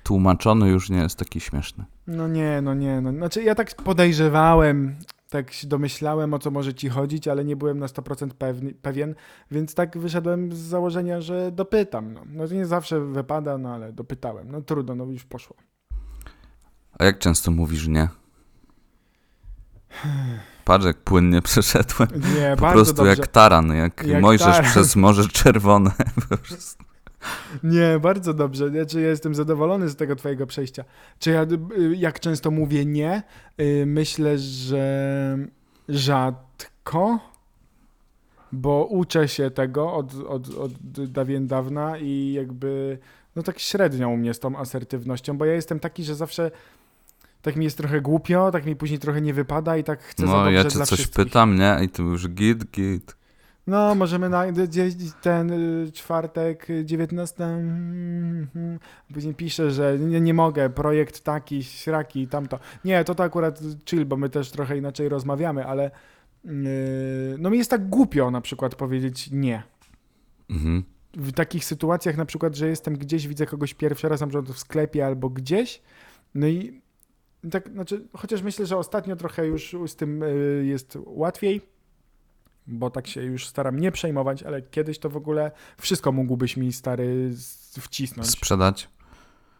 tłumaczony 0.02 0.68
już 0.68 0.90
nie 0.90 0.98
jest 0.98 1.18
taki 1.18 1.40
śmieszny. 1.40 1.84
No 2.06 2.28
nie, 2.28 2.60
no 2.62 2.74
nie, 2.74 3.00
no. 3.00 3.12
Znaczy 3.12 3.42
ja 3.42 3.54
tak 3.54 3.74
podejrzewałem, 3.74 4.96
tak 5.32 5.52
się 5.52 5.66
domyślałem 5.66 6.34
o 6.34 6.38
co 6.38 6.50
może 6.50 6.74
ci 6.74 6.88
chodzić, 6.88 7.28
ale 7.28 7.44
nie 7.44 7.56
byłem 7.56 7.78
na 7.78 7.86
100% 7.86 8.30
pewny, 8.30 8.74
pewien, 8.74 9.14
więc 9.50 9.74
tak 9.74 9.98
wyszedłem 9.98 10.52
z 10.52 10.58
założenia, 10.58 11.20
że 11.20 11.52
dopytam. 11.52 12.12
No. 12.12 12.22
no 12.26 12.48
to 12.48 12.54
nie 12.54 12.66
zawsze 12.66 13.00
wypada, 13.00 13.58
no 13.58 13.74
ale 13.74 13.92
dopytałem. 13.92 14.50
No 14.50 14.62
trudno, 14.62 14.94
no 14.94 15.04
już 15.04 15.24
poszło. 15.24 15.56
A 16.98 17.04
jak 17.04 17.18
często 17.18 17.50
mówisz 17.50 17.88
nie? 17.88 18.08
Patrz 20.64 20.84
jak 20.86 20.96
płynnie 20.96 21.42
przeszedłem. 21.42 22.08
Nie, 22.38 22.56
Po 22.56 22.70
prostu 22.72 22.94
dobrze. 22.94 23.10
jak 23.10 23.26
taran, 23.26 23.74
jak, 23.74 24.06
Jak 24.06 24.22
Mojżesz 24.22 24.46
taran. 24.56 24.70
przez 24.70 24.96
Morze 24.96 25.28
Czerwone. 25.28 25.90
Nie, 27.62 27.98
bardzo 28.00 28.34
dobrze. 28.34 28.70
Znaczy, 28.70 29.00
ja 29.00 29.08
jestem 29.08 29.34
zadowolony 29.34 29.88
z 29.88 29.96
tego 29.96 30.16
twojego 30.16 30.46
przejścia. 30.46 30.84
Czy 31.18 31.30
ja, 31.30 31.42
y, 31.42 31.96
jak 31.96 32.20
często 32.20 32.50
mówię 32.50 32.84
nie? 32.86 33.22
Y, 33.60 33.84
Myślę, 33.86 34.38
że 34.38 35.38
rzadko, 35.88 37.18
bo 38.52 38.84
uczę 38.84 39.28
się 39.28 39.50
tego 39.50 39.94
od, 39.94 40.14
od, 40.14 40.54
od 40.54 40.72
dawien 41.10 41.46
dawna 41.46 41.98
i 41.98 42.32
jakby, 42.32 42.98
no 43.36 43.42
tak 43.42 43.58
średnio 43.58 44.08
u 44.08 44.16
mnie 44.16 44.34
z 44.34 44.40
tą 44.40 44.56
asertywnością, 44.56 45.38
bo 45.38 45.44
ja 45.44 45.54
jestem 45.54 45.80
taki, 45.80 46.04
że 46.04 46.14
zawsze 46.14 46.50
tak 47.42 47.56
mi 47.56 47.64
jest 47.64 47.76
trochę 47.78 48.00
głupio, 48.00 48.50
tak 48.50 48.66
mi 48.66 48.76
później 48.76 48.98
trochę 48.98 49.20
nie 49.20 49.34
wypada 49.34 49.76
i 49.76 49.84
tak 49.84 50.02
chcę 50.02 50.26
za 50.26 50.32
No 50.32 50.38
dobrze 50.38 50.52
ja 50.52 50.64
cię 50.64 50.70
coś 50.70 50.86
wszystkich. 50.88 51.10
pytam, 51.26 51.56
nie? 51.56 51.78
I 51.82 51.88
ty 51.88 52.02
już 52.02 52.28
git, 52.28 52.64
git. 52.70 53.16
No, 53.66 53.94
możemy 53.94 54.28
na 54.28 54.44
ten 55.22 55.50
y, 55.50 55.92
czwartek, 55.92 56.70
y, 56.70 56.84
19. 56.84 57.44
mm, 57.44 58.46
mm. 58.56 58.78
Później 59.14 59.34
pisze, 59.34 59.70
że 59.70 59.98
nie, 59.98 60.20
nie 60.20 60.34
mogę, 60.34 60.70
projekt 60.70 61.24
taki, 61.24 61.64
śraki, 61.64 62.28
tamto. 62.28 62.58
Nie, 62.84 63.04
to 63.04 63.14
to 63.14 63.22
akurat 63.22 63.60
chill, 63.90 64.04
bo 64.04 64.16
my 64.16 64.28
też 64.28 64.50
trochę 64.50 64.78
inaczej 64.78 65.08
rozmawiamy, 65.08 65.66
ale 65.66 65.90
yy, 66.44 66.52
no 67.38 67.50
mi 67.50 67.58
jest 67.58 67.70
tak 67.70 67.88
głupio 67.88 68.30
na 68.30 68.40
przykład 68.40 68.74
powiedzieć 68.74 69.30
nie. 69.30 69.62
Mhm. 70.50 70.84
W 71.14 71.32
takich 71.32 71.64
sytuacjach 71.64 72.16
na 72.16 72.24
przykład, 72.24 72.56
że 72.56 72.68
jestem 72.68 72.98
gdzieś, 72.98 73.28
widzę 73.28 73.46
kogoś 73.46 73.74
pierwszy 73.74 74.08
raz, 74.08 74.20
na 74.20 74.26
przykład 74.26 74.56
w 74.56 74.58
sklepie 74.58 75.06
albo 75.06 75.28
gdzieś, 75.28 75.82
no 76.34 76.46
i 76.46 76.82
tak, 77.50 77.68
znaczy, 77.68 78.08
chociaż 78.12 78.42
myślę, 78.42 78.66
że 78.66 78.76
ostatnio 78.76 79.16
trochę 79.16 79.46
już 79.46 79.76
z 79.86 79.96
tym 79.96 80.22
y, 80.22 80.64
jest 80.66 80.98
łatwiej, 81.06 81.71
bo 82.66 82.90
tak 82.90 83.06
się 83.06 83.22
już 83.22 83.46
staram 83.46 83.80
nie 83.80 83.92
przejmować, 83.92 84.42
ale 84.42 84.62
kiedyś 84.62 84.98
to 84.98 85.10
w 85.10 85.16
ogóle 85.16 85.50
wszystko 85.78 86.12
mógłbyś 86.12 86.56
mi 86.56 86.72
stary 86.72 87.30
wcisnąć. 87.80 88.30
Sprzedać. 88.30 88.88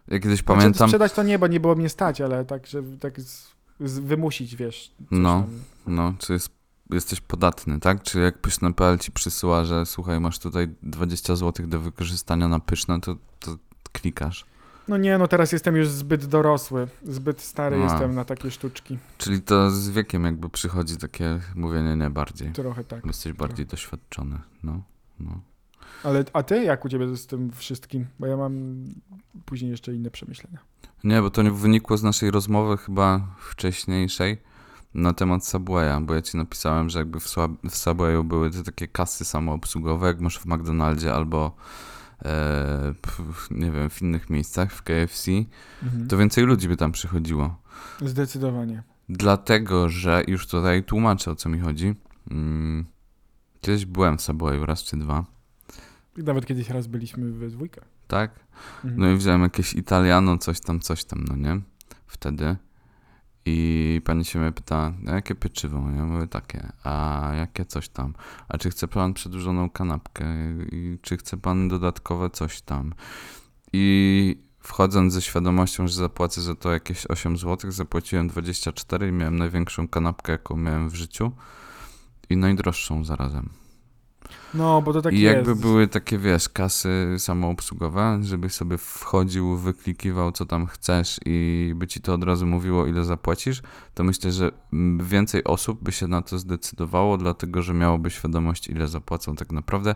Ja 0.09 0.19
kiedyś 0.19 0.41
Znaczy, 0.41 0.59
pamiętam, 0.59 0.89
sprzedać 0.89 1.13
to 1.13 1.23
nie, 1.23 1.39
bo 1.39 1.47
nie 1.47 1.61
było 1.61 1.75
mnie 1.75 1.89
stać, 1.89 2.21
ale 2.21 2.45
tak, 2.45 2.67
że 2.67 2.83
tak 3.01 3.21
z, 3.21 3.49
z 3.81 3.99
wymusić, 3.99 4.57
wiesz. 4.57 4.93
No. 5.11 5.41
tam. 5.41 5.61
no, 5.87 6.15
czy 6.19 6.33
jest, 6.33 6.51
jesteś 6.91 7.21
podatny, 7.21 7.81
tak? 7.81 8.03
Czy 8.03 8.21
jak 8.21 8.39
pyszne.pl 8.39 8.99
ci 8.99 9.13
przysyła, 9.13 9.65
że 9.65 9.87
słuchaj, 9.87 10.21
masz 10.21 10.39
tutaj 10.39 10.69
20 10.83 11.37
zł 11.37 11.67
do 11.67 11.81
wykorzystania 11.81 12.49
na 12.49 12.61
pyszne, 12.61 13.01
to, 13.01 13.17
to 13.41 13.57
klikasz. 13.93 14.45
No 14.89 14.97
nie, 14.97 15.19
no 15.19 15.29
teraz 15.29 15.53
jestem 15.53 15.77
już 15.77 15.89
zbyt 15.89 16.27
dorosły, 16.27 16.89
zbyt 17.03 17.41
stary 17.41 17.79
jestem 17.79 18.15
na 18.15 18.25
takie 18.25 18.51
sztuczki. 18.51 18.99
Czyli 19.19 19.43
to 19.43 19.71
z 19.71 19.91
wiekiem 19.91 20.25
jakby 20.25 20.49
przychodzi 20.49 20.97
takie 20.97 21.41
mówienie 21.55 21.97
nie 21.97 22.11
bardziej. 22.11 22.53
Trochę 22.53 22.85
tak. 22.85 23.07
Jesteś 23.07 23.33
bardziej 23.33 23.67
doświadczony. 23.67 24.39
No, 24.63 24.83
no. 25.21 25.41
Ale 26.05 26.25
a 26.33 26.43
ty 26.43 26.65
jak 26.65 26.85
u 26.85 26.89
ciebie 26.89 27.17
z 27.17 27.27
tym 27.27 27.51
wszystkim? 27.51 28.07
Bo 28.19 28.27
ja 28.27 28.37
mam 28.37 28.85
później 29.45 29.71
jeszcze 29.71 29.95
inne 29.95 30.11
przemyślenia. 30.11 30.59
Nie, 31.05 31.23
bo 31.23 31.31
to 31.31 31.43
nie 31.43 31.51
wynikło 31.51 31.97
z 31.97 32.03
naszej 32.03 32.31
rozmowy 32.31 32.77
chyba 32.77 33.35
wcześniejszej 33.39 34.39
na 34.95 35.13
temat 35.13 35.47
Subwaya, 35.47 36.01
bo 36.01 36.15
ja 36.15 36.23
ci 36.23 36.37
napisałem, 36.37 36.91
że 36.91 36.99
jakby 36.99 37.21
w, 37.21 37.29
Subwayu 37.69 38.25
były 38.25 38.51
te 38.51 38.63
takie 38.63 38.89
kasy 38.89 39.25
samoobsługowe, 39.25 40.07
jak 40.07 40.21
masz 40.21 40.39
w 40.39 40.47
McDonaldzie 40.47 41.15
albo 41.15 41.57
nie 43.51 43.71
wiem, 43.71 43.91
w 43.91 44.03
innych 44.03 44.31
miejscach, 44.31 44.73
w 44.73 44.83
KFC, 44.83 45.31
Mhm. 45.83 46.09
to 46.09 46.17
więcej 46.17 46.45
ludzi 46.45 46.69
by 46.69 46.77
tam 46.77 46.93
przychodziło. 46.93 47.63
Zdecydowanie. 48.01 48.83
Dlatego, 49.09 49.89
że 49.89 50.23
już 50.27 50.47
tutaj 50.47 50.85
tłumaczę 50.85 51.31
o 51.31 51.37
co 51.37 51.49
mi 51.49 51.59
chodzi. 51.61 51.95
Mm, 52.31 52.85
kiedyś 53.61 53.87
byłem 53.87 54.19
w 54.19 54.23
Subwayu 54.23 54.67
raz 54.67 54.83
czy 54.85 54.97
dwa, 54.97 55.25
Nawet 56.17 56.47
kiedyś 56.47 56.71
raz 56.71 56.87
byliśmy 56.87 57.33
we 57.33 57.49
dwójkę. 57.49 57.81
tak? 58.09 58.31
Mhm. 58.85 59.01
No 59.01 59.11
i 59.11 59.17
wziąłem 59.17 59.43
jakieś 59.43 59.75
Italiano, 59.75 60.39
coś 60.39 60.61
tam, 60.61 60.81
coś 60.81 61.05
tam, 61.05 61.25
no 61.29 61.37
nie? 61.37 61.61
Wtedy. 62.07 62.57
I 63.47 64.01
pani 64.05 64.25
się 64.25 64.39
mnie 64.39 64.53
pyta, 64.53 64.93
jakie 65.07 65.35
pieczywo? 65.35 65.91
Ja 65.97 66.05
mówię 66.05 66.27
takie, 66.27 66.73
a 66.85 67.31
jakie 67.37 67.65
coś 67.65 67.89
tam? 67.89 68.15
A 68.49 68.59
czy 68.59 68.71
chce 68.71 68.89
pan 68.89 69.15
przedłużoną 69.15 69.71
kanapkę? 69.71 70.25
I 70.73 70.99
czy 71.03 71.17
chce 71.17 71.37
pan 71.37 71.69
dodatkowe 71.69 72.31
coś 72.31 72.61
tam? 72.61 72.95
I 73.73 74.37
wchodząc 74.61 75.13
ze 75.13 75.23
świadomością, 75.23 75.89
że 75.89 75.95
zapłacę 75.95 76.41
za 76.41 76.55
to 76.55 76.73
jakieś 76.73 77.07
8 77.07 77.37
zł, 77.37 77.71
zapłaciłem 77.71 78.29
24 78.29 79.09
i 79.09 79.13
miałem 79.13 79.39
największą 79.39 79.89
kanapkę, 79.89 80.33
jaką 80.33 80.57
miałem 80.57 80.89
w 80.89 80.95
życiu. 80.95 81.33
I 82.31 82.37
najdroższą 82.37 83.05
zarazem. 83.05 83.62
No, 84.55 84.83
bo 84.83 84.93
to 84.93 85.03
tak 85.03 85.13
I 85.13 85.21
jest. 85.21 85.37
jakby 85.37 85.57
były 85.57 85.89
takie, 85.89 86.19
wiesz, 86.19 86.49
kasy 86.49 87.15
samoobsługowe, 87.19 88.19
żebyś 88.23 88.53
sobie 88.53 88.79
wchodził, 88.79 89.57
wyklikiwał, 89.57 90.33
co 90.33 90.47
tam 90.47 90.67
chcesz 90.67 91.21
i 91.27 91.73
by 91.77 91.87
ci 91.87 92.01
to 92.01 92.15
od 92.15 92.25
razu 92.25 92.47
mówiło, 92.47 92.87
ile 92.87 93.05
zapłacisz, 93.05 93.63
to 93.95 94.05
myślę, 94.05 94.33
że 94.33 94.53
więcej 95.01 95.45
osób 95.45 95.83
by 95.83 95.93
się 95.93 96.07
na 96.07 96.23
to 96.23 96.39
zdecydowało, 96.39 97.19
dlatego 97.19 97.63
że 97.63 97.75
miałoby 97.75 98.11
świadomość, 98.11 98.69
ile 98.69 98.89
zapłacą 98.89 99.37
tak 99.37 99.53
naprawdę, 99.53 99.95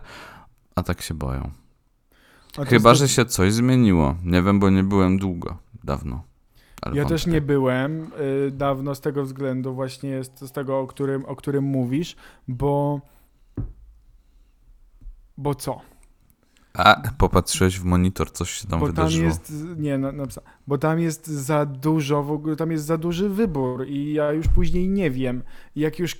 a 0.75 0.83
tak 0.83 1.01
się 1.01 1.13
boją. 1.13 1.51
Chyba, 2.67 2.89
jest 2.89 3.01
że 3.01 3.07
się 3.07 3.25
coś 3.25 3.53
zmieniło. 3.53 4.15
Nie 4.23 4.41
wiem, 4.41 4.59
bo 4.59 4.69
nie 4.69 4.83
byłem 4.83 5.17
długo, 5.17 5.57
dawno. 5.83 6.23
Ale 6.81 6.95
Ja 6.95 7.05
też 7.05 7.27
nie 7.27 7.41
byłem 7.41 8.11
y, 8.47 8.51
dawno 8.51 8.95
z 8.95 9.01
tego 9.01 9.23
względu, 9.23 9.73
właśnie 9.73 10.09
jest 10.09 10.39
z 10.39 10.51
tego, 10.51 10.79
o 10.79 10.87
którym, 10.87 11.25
o 11.25 11.35
którym 11.35 11.63
mówisz, 11.63 12.15
bo. 12.47 13.01
Bo 15.37 15.55
co? 15.55 15.81
A, 16.73 17.01
popatrzyłeś 17.17 17.79
w 17.79 17.83
monitor, 17.83 18.31
coś 18.31 18.51
się 18.51 18.67
tam 18.67 18.79
bo 18.79 18.85
tam 18.85 18.95
wydarzyło. 18.95 19.25
jest. 19.27 19.53
Nie, 19.77 19.97
na, 19.97 20.11
napisa- 20.11 20.41
bo 20.67 20.77
tam 20.77 20.99
jest 20.99 21.27
za 21.27 21.65
dużo, 21.65 22.23
w 22.23 22.31
ogóle 22.31 22.55
tam 22.55 22.71
jest 22.71 22.85
za 22.85 22.97
duży 22.97 23.29
wybór 23.29 23.87
i 23.87 24.13
ja 24.13 24.31
już 24.31 24.47
później 24.47 24.89
nie 24.89 25.11
wiem. 25.11 25.43
Jak 25.75 25.99
już 25.99 26.15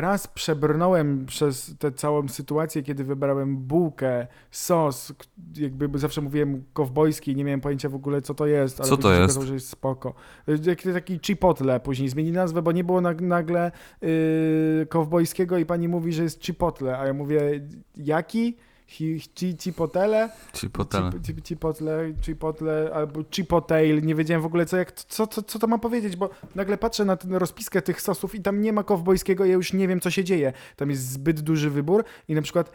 raz 0.00 0.26
przebrnąłem 0.28 1.26
przez 1.26 1.74
tę 1.78 1.92
całą 1.92 2.28
sytuację, 2.28 2.82
kiedy 2.82 3.04
wybrałem 3.04 3.56
bułkę, 3.56 4.26
sos, 4.50 5.12
jakby 5.56 5.98
zawsze 5.98 6.20
mówiłem 6.20 6.64
kowbojski, 6.72 7.36
nie 7.36 7.44
miałem 7.44 7.60
pojęcia 7.60 7.88
w 7.88 7.94
ogóle 7.94 8.22
co 8.22 8.34
to 8.34 8.46
jest, 8.46 8.80
ale 8.80 8.88
Co 8.88 8.96
to 8.96 9.10
jest? 9.12 9.22
okazało, 9.24 9.46
że 9.46 9.54
jest 9.54 9.68
spoko. 9.68 10.14
Y, 10.48 10.92
taki 10.92 11.18
chipotle 11.22 11.80
później 11.80 12.08
zmieni 12.08 12.32
nazwę, 12.32 12.62
bo 12.62 12.72
nie 12.72 12.84
było 12.84 13.00
nag- 13.00 13.20
nagle 13.22 13.70
yy, 14.00 14.86
kowbojskiego 14.88 15.58
i 15.58 15.66
pani 15.66 15.88
mówi, 15.88 16.12
że 16.12 16.22
jest 16.22 16.44
chipotle, 16.44 16.98
a 16.98 17.06
ja 17.06 17.12
mówię 17.12 17.40
jaki? 17.96 18.56
Hi, 18.86 19.20
chi, 19.38 19.56
chipotele? 19.56 20.28
Ci 20.52 20.70
potele. 20.70 21.10
Chip- 21.10 21.20
chip- 21.22 21.42
Chipotle, 21.42 22.12
chipotle 22.22 22.90
albo 22.94 23.20
chipotail, 23.30 24.02
nie 24.02 24.14
wiedziałem 24.14 24.42
w 24.42 24.46
ogóle 24.46 24.66
co, 24.66 24.76
jak, 24.76 24.92
co, 24.92 25.26
co, 25.26 25.42
co 25.42 25.58
to 25.58 25.66
mam 25.66 25.80
powiedzieć, 25.80 26.16
bo 26.16 26.30
nagle 26.54 26.78
patrzę 26.78 27.04
na 27.04 27.16
tę 27.16 27.38
rozpiskę 27.38 27.82
tych 27.82 28.00
sosów 28.00 28.34
i 28.34 28.40
tam 28.42 28.60
nie 28.60 28.72
ma 28.72 28.82
kowbojskiego, 28.84 29.44
ja 29.44 29.52
już 29.52 29.72
nie 29.72 29.88
wiem 29.88 30.00
co 30.00 30.10
się 30.10 30.24
dzieje. 30.24 30.52
Tam 30.76 30.90
jest 30.90 31.10
zbyt 31.10 31.40
duży 31.40 31.70
wybór 31.70 32.04
i 32.28 32.34
na 32.34 32.42
przykład 32.42 32.70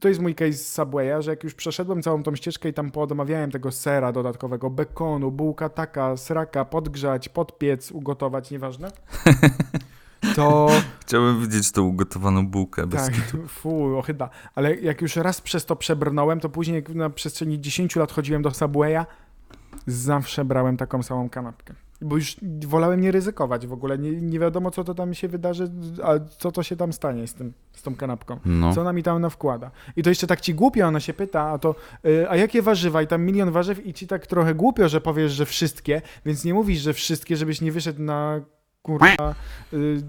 to 0.00 0.08
jest 0.08 0.20
mój 0.20 0.34
case 0.34 0.52
z 0.52 0.72
Subwaya, 0.72 1.22
że 1.22 1.30
jak 1.30 1.44
już 1.44 1.54
przeszedłem 1.54 2.02
całą 2.02 2.22
tą 2.22 2.36
ścieżkę 2.36 2.68
i 2.68 2.72
tam 2.72 2.90
podomawiałem 2.90 3.50
tego 3.50 3.72
sera 3.72 4.12
dodatkowego, 4.12 4.70
bekonu, 4.70 5.30
bułka 5.30 5.68
taka, 5.68 6.16
sraka, 6.16 6.64
podgrzać, 6.64 7.28
podpiec, 7.28 7.92
ugotować, 7.92 8.50
nieważne, 8.50 8.90
to 10.36 10.70
Chciałbym 11.12 11.40
widzieć 11.40 11.72
tą 11.72 11.82
ugotowaną 11.82 12.46
bułkę 12.46 12.86
bez 12.86 13.06
tak, 13.06 13.14
fu, 13.48 13.98
ochyda. 13.98 14.30
Ale 14.54 14.74
jak 14.74 15.02
już 15.02 15.16
raz 15.16 15.40
przez 15.40 15.66
to 15.66 15.76
przebrnąłem, 15.76 16.40
to 16.40 16.48
później 16.48 16.84
na 16.94 17.10
przestrzeni 17.10 17.60
10 17.60 17.96
lat 17.96 18.12
chodziłem 18.12 18.42
do 18.42 18.50
Subwaya, 18.50 19.06
zawsze 19.86 20.44
brałem 20.44 20.76
taką 20.76 21.02
samą 21.02 21.30
kanapkę. 21.30 21.74
Bo 22.00 22.16
już 22.16 22.36
wolałem 22.66 23.00
nie 23.00 23.12
ryzykować 23.12 23.66
w 23.66 23.72
ogóle. 23.72 23.98
Nie, 23.98 24.10
nie 24.10 24.38
wiadomo, 24.38 24.70
co 24.70 24.84
to 24.84 24.94
tam 24.94 25.14
się 25.14 25.28
wydarzy, 25.28 25.70
a 26.02 26.12
co 26.38 26.52
to 26.52 26.62
się 26.62 26.76
tam 26.76 26.92
stanie 26.92 27.26
z, 27.26 27.34
tym, 27.34 27.52
z 27.72 27.82
tą 27.82 27.94
kanapką. 27.94 28.38
No. 28.44 28.74
Co 28.74 28.80
ona 28.80 28.92
mi 28.92 29.02
tam 29.02 29.20
nawkłada. 29.20 29.70
I 29.96 30.02
to 30.02 30.10
jeszcze 30.10 30.26
tak 30.26 30.40
ci 30.40 30.54
głupio 30.54 30.86
ona 30.86 31.00
się 31.00 31.14
pyta, 31.14 31.42
a 31.42 31.58
to 31.58 31.74
y, 32.06 32.30
a 32.30 32.36
jakie 32.36 32.62
warzywa? 32.62 33.02
I 33.02 33.06
tam 33.06 33.22
milion 33.22 33.50
warzyw 33.50 33.86
i 33.86 33.94
ci 33.94 34.06
tak 34.06 34.26
trochę 34.26 34.54
głupio, 34.54 34.88
że 34.88 35.00
powiesz, 35.00 35.32
że 35.32 35.46
wszystkie, 35.46 36.02
więc 36.26 36.44
nie 36.44 36.54
mówisz, 36.54 36.80
że 36.80 36.92
wszystkie, 36.92 37.36
żebyś 37.36 37.60
nie 37.60 37.72
wyszedł 37.72 38.02
na 38.02 38.40
kurwa 38.82 39.34
y, 39.72 40.02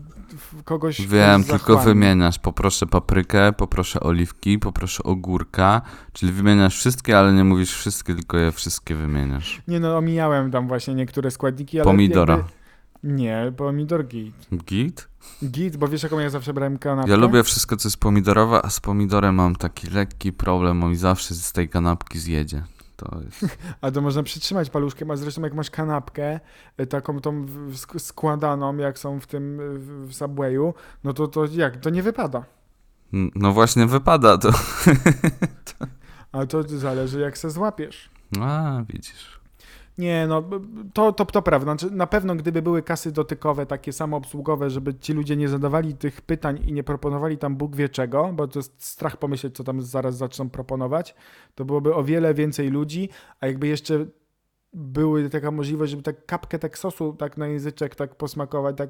kogoś 0.66 1.08
Wiem, 1.08 1.44
tylko 1.44 1.78
wymieniasz. 1.78 2.40
Poproszę 2.40 2.86
paprykę, 2.86 3.54
poproszę 3.54 4.00
oliwki, 4.00 4.60
poproszę 4.60 5.04
ogórka. 5.04 5.82
Czyli 6.14 6.32
wymieniasz 6.32 6.78
wszystkie, 6.78 7.20
ale 7.20 7.34
nie 7.34 7.44
mówisz 7.44 7.72
wszystkie, 7.72 8.16
tylko 8.16 8.38
je 8.38 8.52
wszystkie 8.52 8.96
wymieniasz. 8.96 9.62
Nie 9.68 9.80
no, 9.80 9.98
omijałem 9.98 10.52
tam 10.52 10.68
właśnie 10.68 10.96
niektóre 10.96 11.32
składniki, 11.32 11.80
ale 11.80 11.86
Pomidora. 11.86 12.36
Jakby... 12.36 12.52
Nie, 13.04 13.54
pomidor 13.58 14.08
git. 14.08 14.36
Git? 14.66 15.08
Git, 15.46 15.78
bo 15.78 15.88
wiesz 15.88 16.04
jaką 16.04 16.20
ja 16.20 16.30
zawsze 16.30 16.54
brałem 16.54 16.78
kanapkę? 16.78 17.12
Ja 17.12 17.18
lubię 17.18 17.44
wszystko, 17.44 17.78
co 17.78 17.88
jest 17.88 17.98
pomidorowe, 17.98 18.62
a 18.66 18.70
z 18.70 18.80
pomidorem 18.80 19.36
mam 19.36 19.56
taki 19.56 19.88
lekki 19.88 20.34
problem, 20.34 20.84
on 20.84 20.90
mi 20.90 20.96
zawsze 20.96 21.36
z 21.36 21.52
tej 21.52 21.70
kanapki 21.70 22.20
zjedzie. 22.20 22.64
To 22.96 23.20
jest... 23.26 23.58
A 23.82 23.92
to 23.92 24.02
można 24.02 24.24
przytrzymać 24.24 24.70
paluszkiem, 24.70 25.12
a 25.12 25.16
zresztą 25.16 25.42
jak 25.42 25.54
masz 25.54 25.70
kanapkę, 25.70 26.40
y, 26.80 26.88
taką 26.88 27.20
tą 27.20 27.46
składaną, 27.98 28.78
jak 28.78 29.00
są 29.00 29.20
w 29.20 29.28
tym 29.28 29.60
y, 29.60 29.80
w 30.08 30.14
Subwayu, 30.14 30.74
no 31.04 31.14
to, 31.14 31.28
to 31.28 31.46
jak? 31.46 31.78
To 31.78 31.90
nie 31.90 32.04
wypada. 32.04 32.46
No 33.36 33.52
właśnie 33.52 33.86
wypada 33.86 34.38
to. 34.38 34.50
Ale 36.32 36.48
to 36.48 36.64
zależy 36.64 37.20
jak 37.20 37.38
se 37.38 37.50
złapiesz. 37.50 38.10
A, 38.42 38.82
widzisz. 38.90 39.43
Nie, 39.98 40.28
no 40.28 40.44
to, 40.94 41.12
to, 41.12 41.26
to 41.26 41.42
prawda. 41.42 41.76
Znaczy, 41.76 41.96
na 41.96 42.08
pewno 42.08 42.36
gdyby 42.36 42.62
były 42.62 42.84
kasy 42.84 43.12
dotykowe, 43.12 43.66
takie 43.66 43.94
samoobsługowe, 43.94 44.70
żeby 44.70 44.96
ci 44.96 45.14
ludzie 45.14 45.36
nie 45.36 45.50
zadawali 45.50 45.94
tych 45.94 46.22
pytań 46.22 46.60
i 46.68 46.74
nie 46.74 46.84
proponowali 46.84 47.38
tam 47.38 47.56
Bóg 47.56 47.76
wie 47.76 47.90
czego, 47.90 48.32
bo 48.34 48.48
to 48.48 48.60
jest 48.60 48.84
strach 48.86 49.18
pomyśleć, 49.18 49.56
co 49.56 49.64
tam 49.64 49.82
zaraz 49.82 50.18
zaczną 50.18 50.50
proponować, 50.50 51.16
to 51.56 51.66
byłoby 51.66 51.96
o 51.96 52.04
wiele 52.04 52.34
więcej 52.34 52.70
ludzi, 52.70 53.10
a 53.40 53.48
jakby 53.48 53.68
jeszcze 53.68 54.06
były 54.74 55.30
taka 55.30 55.52
możliwość, 55.52 55.92
żeby 55.92 56.04
tak 56.04 56.26
kapkę 56.26 56.60
tak 56.60 56.78
sosu 56.78 57.14
tak 57.14 57.38
na 57.38 57.48
języczek 57.48 57.96
tak 57.96 58.16
posmakować, 58.16 58.78
tak 58.78 58.90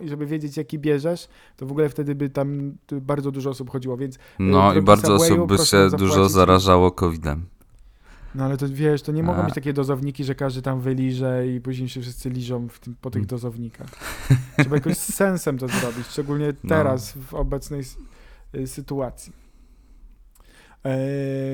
i 0.00 0.08
żeby 0.08 0.26
wiedzieć 0.26 0.56
jaki 0.56 0.78
bierzesz, 0.78 1.28
to 1.56 1.66
w 1.66 1.70
ogóle 1.70 1.88
wtedy 1.88 2.14
by 2.14 2.30
tam 2.30 2.72
y, 2.92 3.00
bardzo 3.00 3.30
dużo 3.30 3.50
osób 3.50 3.70
chodziło, 3.70 3.96
więc 3.96 4.18
No 4.38 4.74
i 4.74 4.82
bardzo 4.82 5.14
osób 5.14 5.48
by 5.48 5.58
się 5.58 5.88
dużo 5.98 6.28
zarażało 6.28 6.90
COVID-em. 6.90 7.46
No 8.36 8.44
ale 8.44 8.56
to 8.56 8.66
wiesz, 8.68 9.02
to 9.02 9.12
nie 9.12 9.22
mogą 9.22 9.42
być 9.44 9.54
takie 9.54 9.72
dozowniki, 9.72 10.24
że 10.24 10.34
każdy 10.34 10.62
tam 10.62 10.80
wyliże 10.80 11.46
i 11.48 11.60
później 11.60 11.88
się 11.88 12.00
wszyscy 12.00 12.30
liżą 12.30 12.68
w 12.68 12.78
tym, 12.78 12.96
po 13.00 13.10
tych 13.10 13.20
Mm. 13.20 13.26
dozownikach. 13.26 13.88
Trzeba 14.58 14.76
jakoś 14.76 14.96
z 14.96 15.14
sensem 15.14 15.58
to 15.58 15.68
zrobić, 15.68 16.06
szczególnie 16.06 16.46
No. 16.64 16.68
teraz 16.68 17.12
w 17.12 17.34
obecnej 17.34 17.82
y, 18.54 18.66
sytuacji. 18.66 19.32
E, 20.84 20.98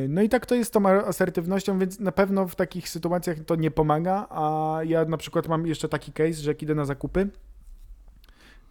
No 0.09 0.23
i 0.23 0.29
tak 0.29 0.47
to 0.47 0.55
jest 0.55 0.69
z 0.69 0.73
tą 0.73 0.89
asertywnością, 0.89 1.79
więc 1.79 2.01
na 2.01 2.13
pewno 2.13 2.49
w 2.49 2.55
takich 2.57 2.89
sytuacjach 2.89 3.37
to 3.47 3.57
nie 3.57 3.71
pomaga, 3.71 4.27
a 4.31 4.79
ja 4.85 5.05
na 5.05 5.17
przykład 5.17 5.49
mam 5.49 5.67
jeszcze 5.67 5.89
taki 5.89 6.13
case, 6.13 6.33
że 6.35 6.51
jak 6.51 6.63
idę 6.63 6.75
na 6.75 6.85
zakupy 6.85 7.29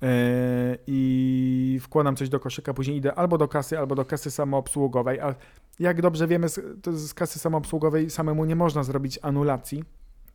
e, 0.04 0.78
i 0.88 1.80
wkładam 1.82 2.16
coś 2.16 2.30
do 2.30 2.40
koszyka, 2.40 2.74
później 2.74 2.98
idę 2.98 3.16
albo 3.16 3.38
do 3.38 3.48
kasy, 3.48 3.80
albo 3.80 3.96
do 3.96 4.06
kasy 4.06 4.32
samoobsługowej, 4.32 5.20
a 5.20 5.36
jak 5.82 6.02
dobrze 6.02 6.28
wiemy, 6.28 6.50
z, 6.50 6.60
z 6.92 7.14
kasy 7.14 7.40
samoobsługowej 7.40 8.10
samemu 8.10 8.46
nie 8.46 8.56
można 8.56 8.84
zrobić 8.84 9.20
anulacji, 9.22 9.84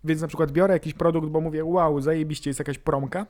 więc 0.04 0.20
na 0.20 0.28
przykład 0.28 0.52
biorę 0.52 0.74
jakiś 0.74 0.94
produkt, 0.94 1.28
bo 1.28 1.40
mówię, 1.40 1.64
wow, 1.64 2.00
zajebiście, 2.00 2.50
jest 2.50 2.58
jakaś 2.58 2.78
promka, 2.78 3.26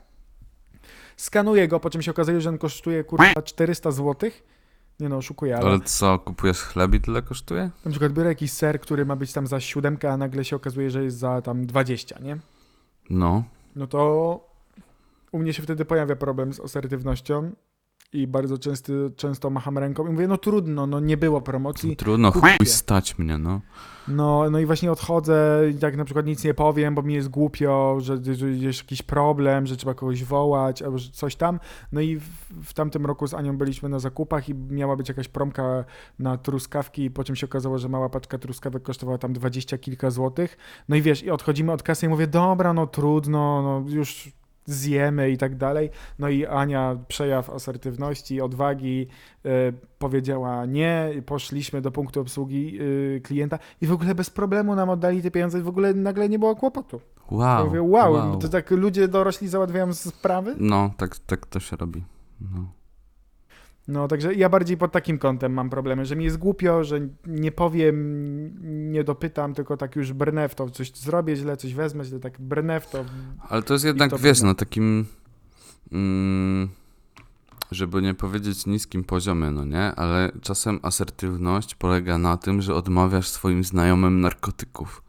skanuję 1.17 1.69
go, 1.69 1.81
po 1.81 1.91
czym 1.91 2.03
się 2.03 2.11
okazuje, 2.11 2.41
że 2.41 2.49
on 2.49 2.59
kosztuje 2.59 3.05
kurwa 3.05 3.43
400 3.45 3.91
zł. 3.91 4.31
Nie 5.01 5.09
no, 5.09 5.17
oszukuję, 5.17 5.57
ale 5.57 5.67
Ale 5.67 5.81
co, 5.81 6.19
kupujesz 6.19 6.61
chleb 6.61 6.95
i 6.95 7.01
tyle 7.01 7.23
kosztuje? 7.23 7.71
na 7.85 7.91
przykład 7.91 8.13
biorę 8.13 8.29
jakiś 8.29 8.53
ser, 8.53 8.81
który 8.81 9.07
ma 9.07 9.17
być 9.17 9.33
tam 9.33 9.47
za 9.47 9.61
siódemkę, 9.61 10.13
a 10.13 10.17
nagle 10.17 10.45
się 10.45 10.57
okazuje, 10.57 10.91
że 10.91 11.05
jest 11.05 11.19
za 11.19 11.43
tam 11.43 11.67
20, 11.67 12.19
nie? 12.19 12.39
No. 13.11 13.45
No 13.77 13.87
to 13.87 14.41
u 15.33 15.39
mnie 15.39 15.53
się 15.53 15.63
wtedy 15.63 15.85
pojawia 15.85 16.17
problem 16.17 16.53
z 16.53 16.61
asertywnością 16.61 17.53
i 18.13 18.27
bardzo 18.27 18.59
często, 18.59 18.93
często 19.17 19.51
macham 19.51 19.79
ręką 19.79 20.07
i 20.07 20.11
mówię, 20.11 20.29
no 20.29 20.39
trudno, 20.39 20.87
no 20.87 21.01
nie 21.01 21.17
było 21.17 21.41
promocji. 21.41 21.97
Trudno 21.97 22.33
kupię. 22.33 22.57
chuj 22.59 22.67
stać 22.67 23.19
mnie, 23.19 23.39
no. 23.39 23.61
No, 24.09 24.51
no 24.51 24.59
i 24.59 24.67
właśnie 24.67 24.93
odchodzę 24.93 25.63
i 25.71 25.79
tak 25.79 25.97
na 25.97 26.05
przykład 26.05 26.27
nic 26.27 26.45
nie 26.45 26.55
powiem, 26.55 26.95
bo 26.95 27.03
mi 27.03 27.15
jest 27.15 27.29
głupio, 27.29 27.97
że, 28.01 28.35
że 28.35 28.51
jest 28.51 28.79
jakiś 28.79 29.03
problem, 29.03 29.67
że 29.67 29.77
trzeba 29.77 29.95
kogoś 29.95 30.25
wołać 30.25 30.83
albo 30.83 30.99
że 30.99 31.11
coś 31.11 31.37
tam. 31.37 31.61
No 31.93 32.01
i 32.01 32.17
w, 32.17 32.29
w 32.65 32.75
tamtym 32.75 33.07
roku 33.07 33.27
z 33.27 33.35
Anią 33.35 33.57
byliśmy 33.57 33.89
na 33.89 33.99
zakupach 33.99 34.49
i 34.49 34.55
miała 34.55 34.97
być 34.97 35.09
jakaś 35.09 35.29
promka 35.29 35.85
na 36.19 36.37
truskawki, 36.37 37.11
po 37.11 37.25
czym 37.25 37.37
się 37.37 37.47
okazało, 37.47 37.79
że 37.79 37.89
mała 37.89 38.09
paczka 38.09 38.39
truskawek 38.39 38.83
kosztowała 38.83 39.19
tam 39.19 39.33
dwadzieścia 39.33 39.79
kilka 39.79 40.11
złotych. 40.11 40.57
No 40.89 40.97
i 40.97 41.03
wiesz, 41.03 41.23
i 41.23 41.31
odchodzimy 41.31 41.73
od 41.73 41.83
kasy 41.83 42.07
i 42.07 42.09
mówię, 42.09 42.27
dobra, 42.27 42.73
no 42.73 42.87
trudno, 42.87 43.63
no 43.63 43.91
już 43.91 44.33
zjemy 44.67 45.31
i 45.31 45.39
tak 45.39 45.57
dalej. 45.57 45.91
No 46.19 46.29
i 46.29 46.47
Ania, 46.47 46.97
przejaw 47.09 47.51
asertywności, 47.51 48.41
odwagi, 48.41 49.07
e, 49.45 49.49
powiedziała 49.99 50.67
nie, 50.67 51.11
poszliśmy 51.27 51.81
do 51.81 51.91
punktu 51.91 52.21
obsługi 52.21 52.79
e, 53.17 53.21
klienta 53.21 53.59
i 53.81 53.87
w 53.87 53.93
ogóle 53.93 54.15
bez 54.15 54.31
problemu 54.31 54.75
nam 54.75 54.91
oddali 54.91 55.23
te 55.23 55.31
pieniądze 55.31 55.59
i 55.59 55.63
w 55.63 55.69
ogóle 55.69 55.95
nagle 55.95 56.29
nie 56.29 56.39
było 56.39 56.57
kłopotu. 56.57 57.01
Ja 57.31 57.37
Wow. 57.37 57.67
mówię, 57.67 57.83
wow, 57.83 58.39
to 58.39 58.49
tak 58.49 58.71
ludzie 58.71 59.09
dorośli 59.09 59.49
załatwiają 59.49 59.95
sprawy? 59.95 60.55
No, 60.59 60.91
tak, 60.97 61.19
tak 61.19 61.47
to 61.47 61.61
się 61.61 61.77
robi. 61.77 62.05
No. 62.41 62.76
No, 63.89 64.09
także 64.09 64.35
ja 64.35 64.49
bardziej 64.49 64.77
pod 64.77 64.93
takim 64.93 65.19
kątem 65.19 65.53
mam 65.53 65.71
problemy, 65.71 66.07
że 66.07 66.17
mi 66.17 66.25
jest 66.25 66.37
głupio, 66.37 66.85
że 66.85 67.01
nie 67.27 67.53
powiem, 67.53 68.91
nie 68.93 69.05
dopytam, 69.05 69.55
tylko 69.55 69.77
tak 69.77 69.97
już 69.97 70.13
brnę 70.13 70.49
w 70.49 70.55
to, 70.55 70.71
coś 70.71 70.93
zrobię 70.93 71.37
źle, 71.37 71.57
coś 71.57 71.75
wezmę 71.75 72.05
źle, 72.05 72.21
tak 72.21 72.41
brnę 72.41 72.81
w 72.81 72.91
to. 72.91 73.05
Ale 73.49 73.63
to 73.63 73.73
jest 73.73 73.85
jednak, 73.85 74.11
to 74.11 74.19
wiesz, 74.19 74.39
tyle. 74.39 74.49
na 74.49 74.55
takim, 74.55 75.07
mm, 75.93 76.69
żeby 77.71 78.03
nie 78.03 78.15
powiedzieć 78.15 78.67
niskim 78.67 79.05
poziomie, 79.05 79.51
no 79.51 79.65
nie? 79.65 79.95
Ale 79.95 80.33
czasem 80.41 80.81
asertywność 80.83 81.75
polega 81.75 82.19
na 82.19 82.37
tym, 82.37 82.63
że 82.63 82.75
odmawiasz 82.75 83.29
swoim 83.29 83.65
znajomym 83.65 84.21
narkotyków. 84.21 85.03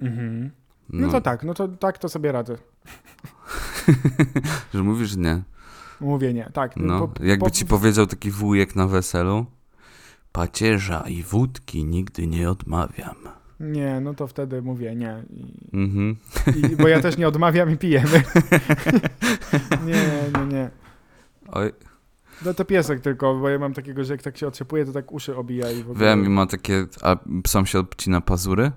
Mhm. 0.00 0.50
No. 0.92 1.08
to 1.08 1.20
tak, 1.20 1.44
no 1.44 1.54
to 1.54 1.68
tak 1.68 1.98
to 1.98 2.08
sobie 2.08 2.32
radzę. 2.32 2.58
Że 4.74 4.82
mówisz 4.82 5.16
nie. 5.16 5.42
Mówię 6.00 6.34
nie, 6.34 6.50
tak. 6.52 6.76
No, 6.76 7.08
po- 7.08 7.24
jakby 7.24 7.44
po- 7.44 7.50
ci 7.50 7.66
powiedział 7.66 8.06
taki 8.06 8.30
wujek 8.30 8.76
na 8.76 8.86
weselu, 8.86 9.46
pacierza 10.32 11.04
i 11.08 11.22
wódki 11.22 11.84
nigdy 11.84 12.26
nie 12.26 12.50
odmawiam. 12.50 13.14
Nie, 13.60 14.00
no 14.00 14.14
to 14.14 14.26
wtedy 14.26 14.62
mówię 14.62 14.96
nie. 14.96 15.22
I, 15.30 15.54
Mhm. 15.76 16.16
i, 16.72 16.76
bo 16.76 16.88
ja 16.88 17.00
też 17.00 17.16
nie 17.18 17.28
odmawiam 17.32 17.70
i 17.70 17.76
pijemy. 17.76 18.22
nie, 19.86 20.04
nie, 20.38 20.46
nie. 20.54 20.70
Oj, 21.48 21.72
No 22.44 22.54
to 22.54 22.64
piesek 22.64 23.00
tylko, 23.00 23.34
bo 23.34 23.48
ja 23.48 23.58
mam 23.58 23.74
takiego, 23.74 24.04
że 24.04 24.14
jak 24.14 24.22
tak 24.22 24.36
się 24.36 24.46
otrzepuje, 24.46 24.84
to 24.84 24.92
tak 24.92 25.12
uszy 25.12 25.36
obija 25.36 25.70
i 25.70 25.82
w 25.82 25.90
ogóle. 25.90 26.06
wiem, 26.06 26.24
i 26.24 26.28
ma 26.28 26.46
takie, 26.46 26.86
a 27.02 27.16
psom 27.42 27.66
się 27.66 27.78
obcina 27.78 28.20
pazury? 28.20 28.72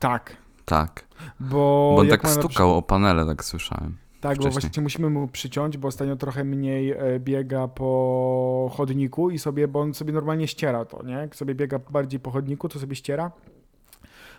Tak. 0.00 0.36
Tak. 0.64 1.04
Bo, 1.40 1.46
Bo 1.50 1.96
on 2.00 2.08
tak 2.08 2.28
stukał 2.28 2.76
o 2.76 2.82
panele, 2.82 3.26
tak 3.26 3.44
słyszałem. 3.44 3.96
Tak, 4.20 4.36
bo 4.36 4.42
wcześniej. 4.42 4.60
właśnie 4.60 4.82
musimy 4.82 5.10
mu 5.10 5.28
przyciąć, 5.28 5.78
bo 5.78 5.88
ostatnio 5.88 6.16
trochę 6.16 6.44
mniej 6.44 6.90
e, 6.90 7.20
biega 7.20 7.68
po 7.68 8.70
chodniku 8.74 9.30
i 9.30 9.38
sobie, 9.38 9.68
bo 9.68 9.80
on 9.80 9.94
sobie 9.94 10.12
normalnie 10.12 10.48
ściera 10.48 10.84
to, 10.84 11.02
nie? 11.02 11.12
Jak 11.12 11.36
sobie 11.36 11.54
biega 11.54 11.78
bardziej 11.90 12.20
po 12.20 12.30
chodniku, 12.30 12.68
to 12.68 12.78
sobie 12.78 12.96
ściera. 12.96 13.32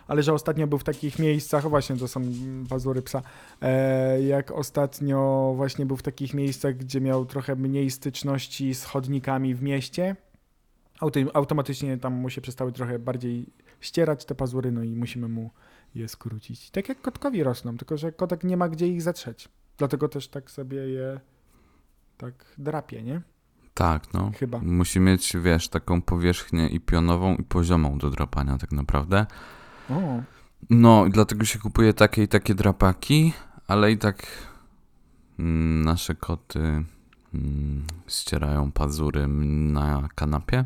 Ale 0.08 0.22
że 0.22 0.32
ostatnio 0.32 0.66
był 0.66 0.78
w 0.78 0.84
takich 0.84 1.18
miejscach, 1.18 1.68
właśnie 1.68 1.96
to 1.96 2.08
są 2.08 2.20
pazury 2.68 3.02
psa, 3.02 3.22
e, 3.62 4.22
jak 4.22 4.50
ostatnio 4.50 5.52
właśnie 5.56 5.86
był 5.86 5.96
w 5.96 6.02
takich 6.02 6.34
miejscach, 6.34 6.76
gdzie 6.76 7.00
miał 7.00 7.26
trochę 7.26 7.56
mniej 7.56 7.90
styczności 7.90 8.74
z 8.74 8.84
chodnikami 8.84 9.54
w 9.54 9.62
mieście, 9.62 10.16
automatycznie 11.34 11.98
tam 11.98 12.14
mu 12.14 12.30
się 12.30 12.40
przestały 12.40 12.72
trochę 12.72 12.98
bardziej 12.98 13.46
ścierać 13.80 14.24
te 14.24 14.34
pazury, 14.34 14.72
no 14.72 14.82
i 14.82 14.96
musimy 14.96 15.28
mu 15.28 15.50
je 15.94 16.08
skrócić. 16.08 16.70
Tak 16.70 16.88
jak 16.88 17.00
kotkowi 17.00 17.42
rosną, 17.42 17.76
tylko 17.76 17.96
że 17.96 18.12
kotek 18.12 18.44
nie 18.44 18.56
ma 18.56 18.68
gdzie 18.68 18.86
ich 18.86 19.02
zatrzeć. 19.02 19.48
Dlatego 19.80 20.08
też 20.08 20.28
tak 20.28 20.50
sobie 20.50 20.78
je 20.78 21.20
tak 22.16 22.54
drapie, 22.58 23.02
nie? 23.02 23.22
Tak, 23.74 24.14
no. 24.14 24.32
Chyba. 24.38 24.58
Musi 24.58 25.00
mieć, 25.00 25.36
wiesz, 25.36 25.68
taką 25.68 26.02
powierzchnię 26.02 26.68
i 26.68 26.80
pionową, 26.80 27.36
i 27.36 27.42
poziomą 27.42 27.98
do 27.98 28.10
drapania 28.10 28.58
tak 28.58 28.72
naprawdę. 28.72 29.26
O, 29.90 30.22
No, 30.70 31.06
i 31.06 31.10
dlatego 31.10 31.44
się 31.44 31.58
kupuje 31.58 31.94
takie 31.94 32.22
i 32.22 32.28
takie 32.28 32.54
drapaki, 32.54 33.32
ale 33.66 33.92
i 33.92 33.98
tak 33.98 34.26
mm, 35.38 35.84
nasze 35.84 36.14
koty 36.14 36.84
mm, 37.34 37.86
ścierają 38.08 38.72
pazury 38.72 39.28
na 39.28 40.08
kanapie. 40.14 40.64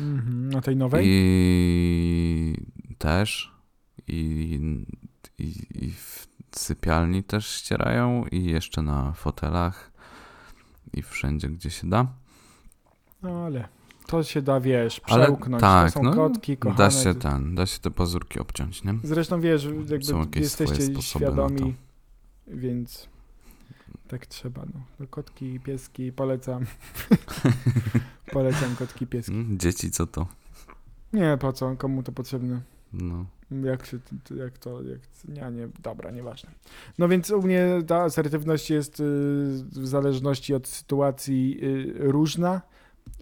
mhm, 0.00 0.48
na 0.48 0.60
tej 0.60 0.76
nowej? 0.76 1.04
I 1.06 2.56
też. 2.98 3.54
I, 4.08 4.60
i, 5.38 5.52
I 5.74 5.90
w 5.90 6.33
sypialni 6.58 7.22
też 7.22 7.46
ścierają, 7.46 8.24
i 8.24 8.44
jeszcze 8.44 8.82
na 8.82 9.12
fotelach, 9.12 9.90
i 10.92 11.02
wszędzie, 11.02 11.48
gdzie 11.48 11.70
się 11.70 11.88
da. 11.88 12.06
No 13.22 13.44
ale 13.44 13.68
to 14.06 14.22
się 14.22 14.42
da, 14.42 14.60
wiesz, 14.60 15.00
Ale 15.04 15.24
przełknąć. 15.24 15.60
tak, 15.60 15.92
to 15.92 15.98
są 15.98 16.02
no, 16.02 16.14
kotki, 16.14 16.56
kochane. 16.56 16.78
Da 16.78 16.90
się 16.90 17.14
ten, 17.14 17.54
da 17.54 17.66
się 17.66 17.78
te 17.78 17.90
pazurki 17.90 18.40
obciąć, 18.40 18.84
nie? 18.84 18.94
Zresztą 19.02 19.40
wiesz, 19.40 19.64
jakby 19.64 20.40
jesteście 20.40 21.02
świadomi, 21.02 21.74
więc 22.46 23.08
tak 24.08 24.26
trzeba. 24.26 24.62
No. 24.74 24.80
No, 25.00 25.06
kotki 25.06 25.54
i 25.54 25.60
pieski 25.60 26.12
polecam. 26.12 26.66
polecam 28.32 28.76
kotki 28.76 29.04
i 29.04 29.06
pieski. 29.06 29.46
Dzieci, 29.50 29.90
co 29.90 30.06
to? 30.06 30.26
Nie, 31.12 31.38
po 31.40 31.52
co? 31.52 31.76
Komu 31.76 32.02
to 32.02 32.12
potrzebne? 32.12 32.60
No. 32.92 33.26
Jak 33.64 33.86
się, 33.86 33.98
jak 34.36 34.58
to, 34.58 34.82
jak, 34.82 35.00
nie, 35.28 35.56
nie, 35.56 35.68
dobra, 35.82 36.10
nieważne. 36.10 36.50
No 36.98 37.08
więc 37.08 37.30
u 37.30 37.42
mnie 37.42 37.66
ta 37.86 38.02
asertywność 38.02 38.70
jest 38.70 39.00
y, 39.00 39.04
w 39.72 39.86
zależności 39.86 40.54
od 40.54 40.68
sytuacji 40.68 41.58
y, 41.62 41.92
różna, 41.98 42.62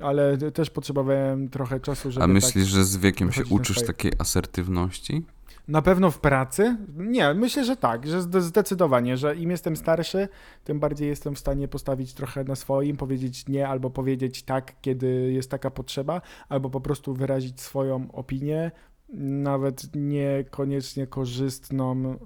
ale 0.00 0.38
też 0.38 0.70
potrzebowałem 0.70 1.48
trochę 1.48 1.80
czasu, 1.80 2.10
żeby 2.10 2.24
A 2.24 2.26
myślisz, 2.26 2.64
tak... 2.64 2.74
że 2.74 2.84
z 2.84 2.96
wiekiem 2.96 3.32
się 3.32 3.44
uczysz 3.50 3.76
swoje. 3.76 3.86
takiej 3.86 4.12
asertywności? 4.18 5.24
Na 5.68 5.82
pewno 5.82 6.10
w 6.10 6.20
pracy? 6.20 6.76
Nie, 6.96 7.34
myślę, 7.34 7.64
że 7.64 7.76
tak, 7.76 8.06
że 8.06 8.22
zde- 8.22 8.40
zdecydowanie, 8.40 9.16
że 9.16 9.36
im 9.36 9.50
jestem 9.50 9.76
starszy, 9.76 10.28
tym 10.64 10.80
bardziej 10.80 11.08
jestem 11.08 11.34
w 11.34 11.38
stanie 11.38 11.68
postawić 11.68 12.14
trochę 12.14 12.44
na 12.44 12.56
swoim, 12.56 12.96
powiedzieć 12.96 13.48
nie 13.48 13.68
albo 13.68 13.90
powiedzieć 13.90 14.42
tak, 14.42 14.72
kiedy 14.80 15.32
jest 15.32 15.50
taka 15.50 15.70
potrzeba, 15.70 16.20
albo 16.48 16.70
po 16.70 16.80
prostu 16.80 17.14
wyrazić 17.14 17.60
swoją 17.60 18.12
opinię, 18.12 18.70
nawet 19.12 19.82
niekoniecznie 19.94 21.06
korzystną 21.06 22.18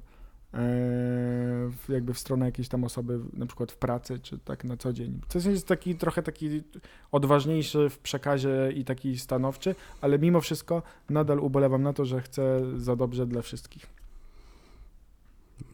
e, 0.54 0.60
jakby 1.88 2.14
w 2.14 2.18
stronę 2.18 2.46
jakiejś 2.46 2.68
tam 2.68 2.84
osoby, 2.84 3.20
na 3.32 3.46
przykład 3.46 3.72
w 3.72 3.76
pracy, 3.76 4.18
czy 4.18 4.38
tak 4.38 4.64
na 4.64 4.76
co 4.76 4.92
dzień. 4.92 5.20
To 5.28 5.38
jest 5.50 5.66
taki 5.66 5.94
trochę 5.96 6.22
taki 6.22 6.62
odważniejszy 7.12 7.88
w 7.90 7.98
przekazie 7.98 8.72
i 8.74 8.84
taki 8.84 9.18
stanowczy, 9.18 9.74
ale 10.00 10.18
mimo 10.18 10.40
wszystko 10.40 10.82
nadal 11.10 11.38
ubolewam 11.38 11.82
na 11.82 11.92
to, 11.92 12.04
że 12.04 12.20
chcę 12.20 12.60
za 12.76 12.96
dobrze 12.96 13.26
dla 13.26 13.42
wszystkich. 13.42 13.86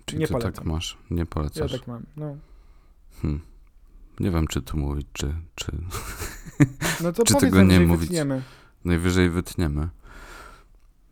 Czyli 0.05 0.19
Nie 0.21 0.27
ty 0.27 0.33
polecam. 0.33 0.53
tak 0.53 0.65
masz, 0.65 0.99
nie 1.11 1.19
Ja 1.19 1.27
polecasz. 1.27 1.73
tak 1.73 1.87
mam. 1.87 2.03
No, 2.17 2.37
Hmm. 3.23 3.41
Nie 4.21 4.31
wiem, 4.31 4.47
czy 4.47 4.63
tu 4.63 4.77
mówić, 4.77 5.07
czy, 5.13 5.35
czy 5.55 5.73
no 7.03 7.13
to 7.13 7.25
Czy 7.29 7.35
tego 7.35 7.63
nie 7.63 7.81
mówić? 7.81 8.01
wytniemy. 8.01 8.43
najwyżej 8.85 9.31
wytniemy. 9.31 9.89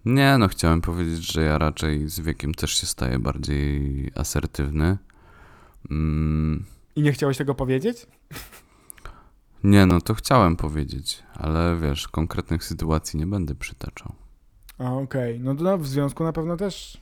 Nie, 0.04 0.38
no 0.38 0.48
chciałem 0.48 0.80
powiedzieć, 0.80 1.32
że 1.32 1.42
ja 1.42 1.58
raczej 1.58 2.08
z 2.08 2.20
wiekiem 2.20 2.54
też 2.54 2.80
się 2.80 2.86
staję 2.86 3.18
bardziej 3.18 4.10
asertywny. 4.14 4.98
Mm, 5.90 6.64
I 6.96 7.02
nie 7.02 7.12
chciałeś 7.12 7.36
tego 7.36 7.54
powiedzieć? 7.54 8.06
nie, 9.64 9.86
no 9.86 10.00
to 10.00 10.14
chciałem 10.14 10.56
powiedzieć, 10.56 11.22
ale 11.34 11.76
wiesz, 11.76 12.08
konkretnych 12.08 12.64
sytuacji 12.64 13.18
nie 13.18 13.26
będę 13.26 13.54
przytaczał. 13.54 14.12
A, 14.78 14.92
okej. 14.92 15.40
No 15.40 15.54
to 15.54 15.64
no, 15.64 15.78
w 15.78 15.86
związku 15.86 16.24
na 16.24 16.32
pewno 16.32 16.56
też 16.56 17.00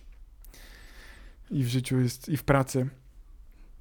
i 1.50 1.64
w 1.64 1.68
życiu 1.68 2.00
jest, 2.00 2.28
i 2.28 2.36
w 2.36 2.44
pracy. 2.44 2.88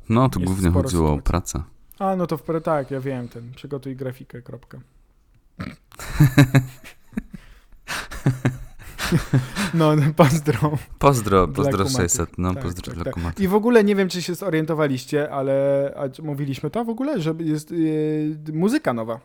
No, 0.09 0.29
tu 0.29 0.39
głównie 0.39 0.71
chodziło 0.71 1.03
o 1.03 1.07
sytuacji. 1.07 1.23
pracę. 1.23 1.63
A, 1.99 2.15
no 2.15 2.27
to 2.27 2.37
w 2.37 2.43
tak, 2.63 2.91
ja 2.91 3.01
wiem 3.01 3.27
ten. 3.27 3.51
Przygotuj 3.51 3.95
grafikę, 3.95 4.41
kropka. 4.41 4.79
No, 9.73 9.91
pozdro. 10.15 10.77
Pozdro, 10.99 11.47
pozdro 11.47 11.85
kumatych. 11.85 11.97
600, 11.97 12.37
no 12.37 12.53
Tak, 12.53 12.63
pozdro 12.63 12.85
tak, 12.85 13.03
dla 13.03 13.03
tak. 13.13 13.39
I 13.39 13.47
w 13.47 13.55
ogóle 13.55 13.83
nie 13.83 13.95
wiem, 13.95 14.09
czy 14.09 14.21
się 14.21 14.35
zorientowaliście, 14.35 15.31
ale 15.31 15.93
mówiliśmy 16.23 16.69
to 16.69 16.85
w 16.85 16.89
ogóle, 16.89 17.21
że 17.21 17.35
jest 17.39 17.71
yy, 17.71 18.37
muzyka 18.53 18.93
nowa. 18.93 19.19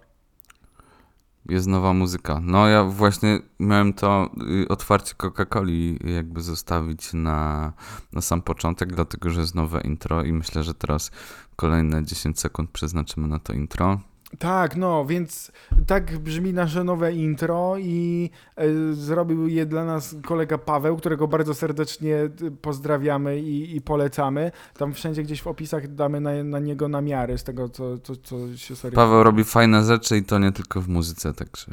Jest 1.49 1.66
nowa 1.66 1.92
muzyka. 1.92 2.40
No 2.42 2.68
ja 2.68 2.85
właśnie 2.85 3.38
miałem 3.59 3.92
to 3.92 4.31
y, 4.64 4.68
otwarcie 4.68 5.14
Coca-Coli 5.14 5.99
jakby 6.14 6.42
zostawić 6.42 7.12
na, 7.12 7.73
na 8.12 8.21
sam 8.21 8.42
początek, 8.42 8.92
dlatego 8.92 9.31
że 9.31 9.40
jest 9.40 9.55
nowe 9.55 9.81
intro 9.81 10.25
i 10.25 10.33
myślę, 10.33 10.62
że 10.62 10.75
teraz 10.75 11.11
kolejne 11.57 12.05
10 12.05 12.40
sekund 12.40 12.71
przeznaczymy 12.71 13.29
na 13.29 13.38
to 13.38 13.53
intro. 13.53 14.01
Tak, 14.38 14.77
no, 14.77 15.05
więc 15.07 15.53
tak 15.87 16.18
brzmi 16.18 16.53
nasze 16.53 16.85
nowe 16.85 17.12
intro 17.12 17.75
i 17.79 18.31
e, 18.57 18.92
zrobił 18.92 19.49
je 19.49 19.66
dla 19.66 19.85
nas 19.85 20.16
kolega 20.25 20.59
Paweł, 20.59 20.97
którego 20.97 21.29
bardzo 21.29 21.55
serdecznie 21.55 22.16
e, 22.16 22.31
pozdrawiamy 22.62 23.40
i, 23.40 23.77
i 23.77 23.81
polecamy. 23.81 24.51
Tam 24.79 24.92
wszędzie 24.92 25.23
gdzieś 25.23 25.42
w 25.42 25.47
opisach 25.47 25.95
damy 25.95 26.21
na, 26.21 26.45
na 26.45 26.59
niego 26.59 26.88
namiary 26.88 27.38
z 27.38 27.45
tego, 27.45 27.68
co, 27.68 27.99
co, 27.99 28.16
co 28.16 28.57
się 28.57 28.77
serio... 28.77 28.97
Paweł 28.97 29.23
robi 29.23 29.45
fajne 29.45 29.85
rzeczy 29.85 30.16
i 30.16 30.25
to 30.25 30.38
nie 30.38 30.53
tylko 30.53 30.81
w 30.81 30.88
muzyce, 30.88 31.33
także 31.33 31.66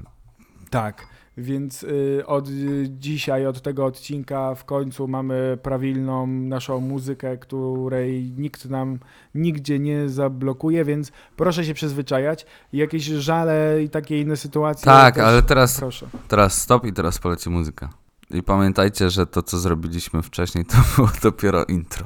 Tak, 0.70 1.08
więc 1.38 1.84
y, 1.84 2.24
od 2.26 2.50
dzisiaj, 2.88 3.48
od 3.48 3.62
tego 3.62 3.86
odcinka 3.86 4.56
w 4.56 4.66
końcu 4.66 5.08
mamy 5.08 5.58
prawilną 5.64 6.28
naszą 6.28 6.80
muzykę, 6.80 7.38
której 7.38 8.34
nikt 8.38 8.66
nam 8.66 9.00
nigdzie 9.36 9.80
nie 9.80 10.10
zablokuje, 10.10 10.86
więc 10.86 11.12
proszę 11.36 11.66
się 11.66 11.74
przyzwyczajać. 11.74 12.46
Jakieś 12.74 13.04
żale 13.04 13.84
i 13.84 13.90
takie 13.90 14.22
inne 14.22 14.38
sytuacje. 14.38 14.86
Tak, 14.86 15.16
też 15.16 15.24
ale 15.24 15.42
teraz, 15.42 15.80
Proszę. 15.80 16.08
teraz 16.28 16.62
stop 16.62 16.86
i 16.86 16.94
teraz 16.94 17.20
poleci 17.20 17.50
muzyka. 17.50 17.90
I 18.32 18.44
pamiętajcie, 18.44 19.10
że 19.10 19.28
to, 19.28 19.44
co 19.44 19.58
zrobiliśmy 19.58 20.22
wcześniej, 20.22 20.66
to 20.66 20.78
było 20.96 21.10
dopiero 21.22 21.66
intro. 21.66 22.06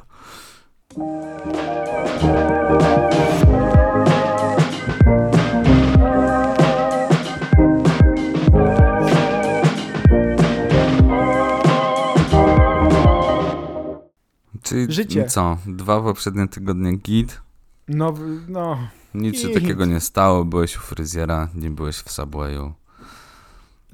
Czyli 14.64 14.92
Życie. 14.92 15.24
co? 15.24 15.58
Dwa 15.66 16.00
poprzednie 16.00 16.48
tygodnie 16.48 16.96
git. 16.96 17.40
No, 17.88 18.14
no, 18.48 18.78
Nic 19.14 19.38
się 19.40 19.48
takiego 19.48 19.84
nie 19.86 20.00
stało. 20.00 20.44
Byłeś 20.44 20.76
u 20.76 20.80
fryzjera, 20.80 21.48
nie 21.54 21.70
byłeś 21.70 21.96
w 21.96 22.10
Subwayu. 22.10 22.72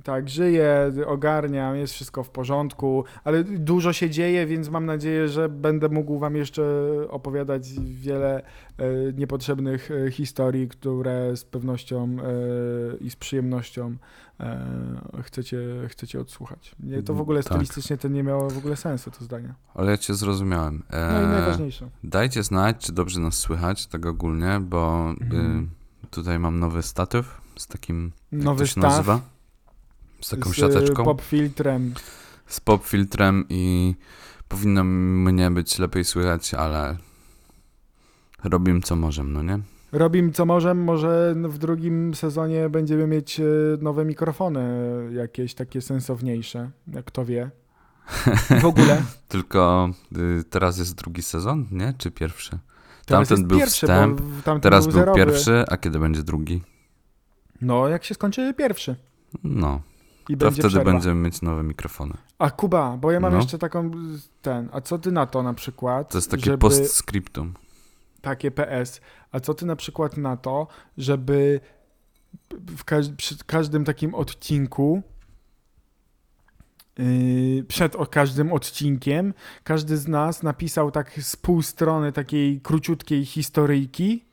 Tak, 0.05 0.29
żyję, 0.29 0.93
ogarniam, 1.07 1.77
jest 1.77 1.93
wszystko 1.95 2.25
w 2.25 2.31
porządku, 2.31 3.05
ale 3.25 3.45
dużo 3.45 3.93
się 3.93 4.11
dzieje, 4.11 4.47
więc 4.47 4.69
mam 4.69 4.87
nadzieję, 4.87 5.29
że 5.29 5.49
będę 5.49 5.89
mógł 5.89 6.19
wam 6.19 6.37
jeszcze 6.37 6.63
opowiadać 7.11 7.69
wiele 7.81 8.43
e, 8.79 8.85
niepotrzebnych 9.13 9.91
e, 9.91 10.11
historii, 10.11 10.69
które 10.69 11.37
z 11.37 11.45
pewnością 11.45 12.17
e, 12.21 12.97
i 12.97 13.11
z 13.11 13.17
przyjemnością 13.17 13.97
e, 14.41 15.23
chcecie, 15.23 15.59
chcecie 15.89 16.21
odsłuchać. 16.21 16.75
Nie, 16.81 17.03
to 17.03 17.15
w 17.15 17.21
ogóle 17.21 17.43
Tak. 17.43 17.53
stylistycznie 17.53 17.97
to 17.99 18.09
nie 18.09 18.23
miało 18.23 18.51
w 18.51 18.59
ogóle 18.59 18.77
sensu, 18.77 19.11
to 19.11 19.25
zdanie. 19.25 19.55
Ale 19.75 19.91
ja 19.91 19.97
cię 19.99 20.15
zrozumiałem. 20.15 20.83
No 20.93 21.23
i 21.23 21.27
najważniejsze. 21.27 21.89
Dajcie 22.05 22.43
znać, 22.43 22.77
czy 22.79 22.93
dobrze 22.93 23.21
nas 23.21 23.35
słychać, 23.35 23.87
tak 23.87 24.07
ogólnie, 24.07 24.61
bo 24.63 25.11
Mhm. 25.21 25.69
y, 26.05 26.07
tutaj 26.07 26.39
mam 26.39 26.59
nowy 26.61 26.83
statyw 26.83 27.41
z 27.57 27.67
takim, 27.67 28.13
jak 28.33 28.43
Nowy 28.43 28.59
to 28.59 28.67
się 28.67 28.73
staw 28.73 28.83
nazywa? 28.83 29.21
Z 30.21 30.29
taką 30.29 30.51
z 30.51 30.57
siateczką, 30.57 31.05
pop 31.05 31.23
filtrem. 31.23 31.95
z 32.47 32.61
pop 32.61 32.87
filtrem 32.87 33.45
i 33.49 33.95
powinno 34.49 34.85
mnie 34.85 35.51
być 35.51 35.79
lepiej 35.79 36.05
słychać, 36.05 36.55
ale 36.55 36.97
robimy 38.45 38.81
co 38.81 38.97
możemy, 38.97 39.31
no 39.31 39.43
nie? 39.43 39.63
Robimy 39.93 40.33
co 40.33 40.47
możemy, 40.47 40.85
może 40.85 41.35
w 41.37 41.59
drugim 41.59 42.15
sezonie 42.15 42.69
będziemy 42.69 43.07
mieć 43.07 43.41
e, 43.41 43.45
nowe 43.81 44.05
mikrofony, 44.05 44.61
jakieś 45.13 45.55
takie 45.55 45.81
sensowniejsze, 45.81 46.71
jak 46.87 47.05
kto 47.05 47.25
wie. 47.25 47.51
W 48.61 48.65
ogóle. 48.65 49.03
Tylko 49.29 49.91
y, 50.17 50.45
teraz 50.45 50.79
jest 50.79 50.95
drugi 50.95 51.23
sezon, 51.23 51.67
nie? 51.71 51.95
Czy 51.99 52.11
pierwszy? 52.11 52.59
Teraz 53.07 53.29
Tamten 53.29 53.49
był 53.49 53.59
pierwszy, 53.59 53.87
wstęp, 53.87 54.21
tamten 54.45 54.61
Teraz 54.61 54.87
był 54.87 55.05
był 55.05 55.15
pierwszy, 55.15 55.65
a 55.69 55.77
kiedy 55.77 55.99
będzie 55.99 56.23
drugi? 56.23 56.63
No, 57.61 57.89
jak 57.89 58.05
się 58.05 58.15
skończy 58.15 58.55
pierwszy. 58.55 58.97
No, 59.45 59.81
I 60.31 60.37
to 60.37 60.47
będzie 60.47 60.63
wtedy 60.63 60.69
przerwa. 60.69 60.93
będziemy 60.93 61.15
mieć 61.21 61.43
nowe 61.43 61.63
mikrofony. 61.63 62.15
A 62.39 62.51
Kuba, 62.51 62.97
bo 62.97 63.11
ja 63.13 63.21
mam 63.21 63.33
No. 63.33 63.39
jeszcze 63.39 63.59
taką 63.59 63.91
ten. 64.43 64.69
A 64.73 64.81
co 64.81 64.99
ty 64.99 65.13
na 65.13 65.27
to 65.27 65.43
na 65.43 65.55
przykład? 65.55 66.09
To 66.11 66.19
jest 66.19 66.31
takie 66.31 66.45
żeby, 66.45 66.59
postscriptum. 66.59 67.55
Takie 68.21 68.51
PS. 68.51 69.01
A 69.33 69.41
co 69.41 69.55
ty 69.55 69.67
na 69.67 69.77
przykład 69.77 70.17
na 70.17 70.37
to, 70.37 70.67
żeby 70.99 71.61
w 72.77 72.85
każ- 72.85 73.13
przy 73.17 73.37
każdym 73.47 73.85
takim 73.85 74.15
odcinku 74.15 75.03
yy, 76.99 77.65
przed 77.69 77.97
każdym 78.11 78.53
odcinkiem 78.53 79.35
każdy 79.65 79.97
z 79.97 80.09
nas 80.09 80.43
napisał 80.43 80.91
tak 80.91 81.21
z 81.23 81.37
pół 81.37 81.63
strony 81.63 82.13
takiej 82.13 82.61
króciutkiej 82.61 83.25
historyjki 83.25 84.25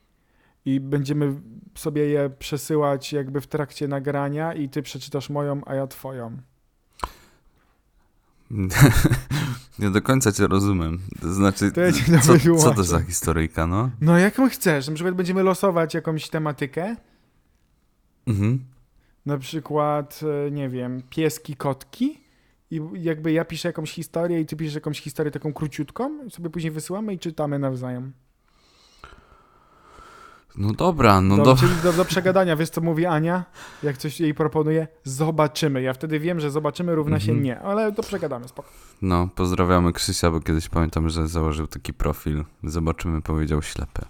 i 0.68 0.80
będziemy 0.80 1.34
sobie 1.76 2.06
je 2.08 2.30
przesyłać 2.40 3.14
jakby 3.14 3.42
w 3.42 3.48
trakcie 3.48 3.88
nagrania 3.88 4.54
i 4.54 4.70
ty 4.70 4.82
przeczytasz 4.82 5.30
moją, 5.30 5.62
a 5.66 5.76
ja 5.76 5.88
twoją. 5.88 6.38
Nie 9.80 9.90
do 9.90 10.02
końca 10.02 10.32
cię 10.32 10.48
rozumiem. 10.48 11.00
To 11.22 11.34
znaczy, 11.34 11.72
To 11.72 11.82
ja 11.82 11.92
co, 12.22 12.58
co 12.58 12.74
to 12.74 12.84
za 12.84 13.00
historyjka, 13.00 13.68
no? 13.68 13.90
No 14.02 14.18
jaką 14.18 14.50
chcesz? 14.50 14.88
Na 14.88 14.94
przykład 14.94 15.16
będziemy 15.16 15.44
losować 15.44 15.94
jakąś 15.94 16.30
tematykę, 16.30 16.96
Mhm. 18.28 18.66
na 19.26 19.38
przykład, 19.38 20.20
e, 20.48 20.52
nie 20.52 20.70
wiem, 20.70 21.02
pieski, 21.10 21.56
kotki 21.56 22.22
i 22.72 22.82
jakby 22.94 23.32
ja 23.32 23.46
piszę 23.46 23.70
jakąś 23.70 23.92
historię 23.92 24.42
i 24.42 24.46
ty 24.46 24.56
piszesz 24.56 24.76
jakąś 24.76 25.02
historię 25.02 25.32
taką 25.32 25.54
króciutką 25.54 26.30
sobie 26.30 26.50
później 26.50 26.72
wysyłamy 26.72 27.14
i 27.14 27.20
czytamy 27.20 27.60
nawzajem. 27.60 28.14
No 30.56 30.74
dobra, 30.74 31.22
no 31.22 31.38
do, 31.38 31.44
do... 31.44 31.56
Czyli 31.56 31.72
do, 31.84 31.94
do 31.94 32.06
przegadania, 32.06 32.56
wiesz 32.56 32.70
co 32.70 32.82
mówi 32.82 33.06
Ania? 33.06 33.46
Jak 33.84 33.98
coś 33.98 34.20
jej 34.20 34.34
proponuje? 34.34 34.88
Zobaczymy. 35.04 35.82
Ja 35.82 35.94
wtedy 35.94 36.20
wiem, 36.20 36.40
że 36.40 36.52
zobaczymy 36.52 36.96
równa 36.96 37.20
się 37.20 37.32
Mhm. 37.32 37.44
nie, 37.46 37.60
ale 37.60 37.92
to 37.92 38.04
przegadamy, 38.04 38.48
spoko. 38.48 38.70
No, 39.02 39.30
pozdrawiamy 39.36 39.94
Krzysia, 39.94 40.32
bo 40.32 40.40
kiedyś 40.40 40.70
pamiętam, 40.70 41.10
że 41.10 41.28
założył 41.28 41.68
taki 41.68 41.94
profil. 41.94 42.44
Zobaczymy, 42.64 43.22
powiedział 43.22 43.62
ślepy. 43.62 44.02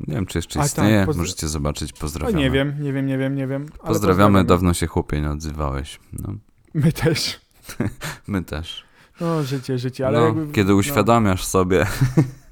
Nie 0.00 0.14
wiem, 0.14 0.26
czy 0.26 0.38
jeszcze 0.38 0.58
A 0.60 0.62
tak, 0.62 0.66
istnieje. 0.70 1.04
pozdra- 1.06 1.16
Możecie 1.18 1.48
zobaczyć. 1.48 1.92
O, 1.92 1.96
Pozdrawiamy. 2.00 2.38
nie 2.40 2.50
wiem, 2.50 2.74
nie 2.80 2.92
wiem, 2.92 3.06
nie 3.06 3.18
wiem, 3.18 3.34
nie 3.36 3.46
wiem. 3.46 3.66
ale 3.78 3.88
Pozdrawiamy, 3.88 4.44
dawno 4.44 4.74
się 4.74 4.86
chłopie 4.86 5.20
nie 5.20 5.30
odzywałeś. 5.30 6.00
No, 6.12 6.34
My 6.74 6.92
też. 6.92 7.40
my 8.26 8.42
też. 8.42 8.84
No, 9.20 9.42
życie, 9.42 9.78
życie, 9.78 10.06
ale 10.06 10.18
no, 10.20 10.26
jakby... 10.26 10.52
kiedy 10.52 10.70
no. 10.70 10.76
uświadamiasz 10.76 11.44
sobie, 11.44 11.86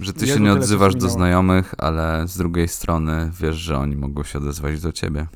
że 0.00 0.12
ty 0.12 0.26
Jezu, 0.26 0.38
się 0.38 0.44
nie 0.44 0.52
odzywasz 0.52 0.94
do 0.94 1.08
znajomych, 1.08 1.74
ale 1.78 2.28
z 2.28 2.36
drugiej 2.36 2.68
strony 2.68 3.30
wiesz, 3.40 3.56
że 3.56 3.78
oni 3.78 3.96
mogą 3.96 4.22
się 4.22 4.38
odezwać 4.38 4.80
do 4.80 4.92
ciebie. 4.92 5.26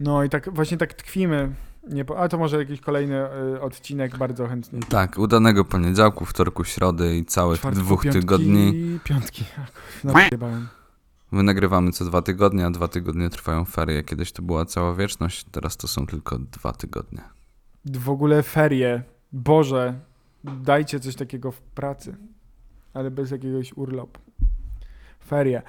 No 0.00 0.24
i 0.24 0.28
tak 0.28 0.54
właśnie 0.54 0.76
tak 0.76 0.94
tkwimy. 0.94 1.54
Nie. 1.88 2.04
A 2.16 2.28
to 2.28 2.38
może 2.38 2.58
jakiś 2.58 2.80
kolejny 2.80 3.26
y, 3.54 3.60
odcinek 3.60 4.18
bardzo 4.18 4.46
chętnie. 4.46 4.80
Tak, 4.88 5.18
udanego 5.18 5.64
poniedziałku, 5.64 6.24
wtorku, 6.24 6.64
środy 6.64 7.16
i 7.16 7.24
całych 7.24 7.60
Czwartku, 7.60 7.82
dwóch 7.82 8.02
piątki, 8.02 8.20
tygodni. 8.20 8.98
Piątki. 9.04 9.44
Napiebałem. 10.04 10.68
My 11.30 11.42
nagrywamy 11.42 11.92
co 11.92 12.04
dwa 12.04 12.22
tygodnie, 12.22 12.66
a 12.66 12.70
dwa 12.70 12.88
tygodnie 12.88 13.30
trwają 13.30 13.64
ferie. 13.64 14.02
Kiedyś 14.02 14.32
to 14.32 14.42
była 14.42 14.64
cała 14.64 14.94
wieczność, 14.94 15.46
teraz 15.50 15.76
to 15.76 15.88
są 15.88 16.06
tylko 16.06 16.38
dwa 16.38 16.72
tygodnie. 16.72 17.22
W 17.84 18.10
ogóle 18.10 18.42
ferie. 18.42 19.02
Boże. 19.32 19.94
dajcie 20.44 21.00
coś 21.00 21.16
takiego 21.16 21.52
w 21.52 21.60
pracy, 21.60 22.16
ale 22.94 23.10
bez 23.10 23.30
jakiegoś 23.30 23.72
urlopu. 23.72 24.20
Ferie. 25.26 25.62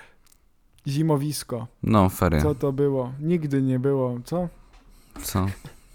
Zimowisko. 0.87 1.67
No, 1.83 2.09
ferie. 2.09 2.41
Co 2.41 2.55
to 2.55 2.71
było? 2.71 3.11
Nigdy 3.19 3.61
nie 3.61 3.79
było. 3.79 4.19
Co? 4.25 4.47
Co? 5.23 5.45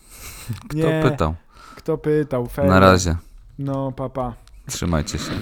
Kto 0.69 0.77
Nie. 0.77 1.01
pytał? 1.03 1.35
Kto 1.77 1.99
pytał? 1.99 2.47
Ferie. 2.47 2.71
Na 2.71 2.81
razie. 2.81 3.17
No, 3.59 3.93
papa. 3.93 4.35
Trzymajcie 4.67 5.19
się. 5.19 5.33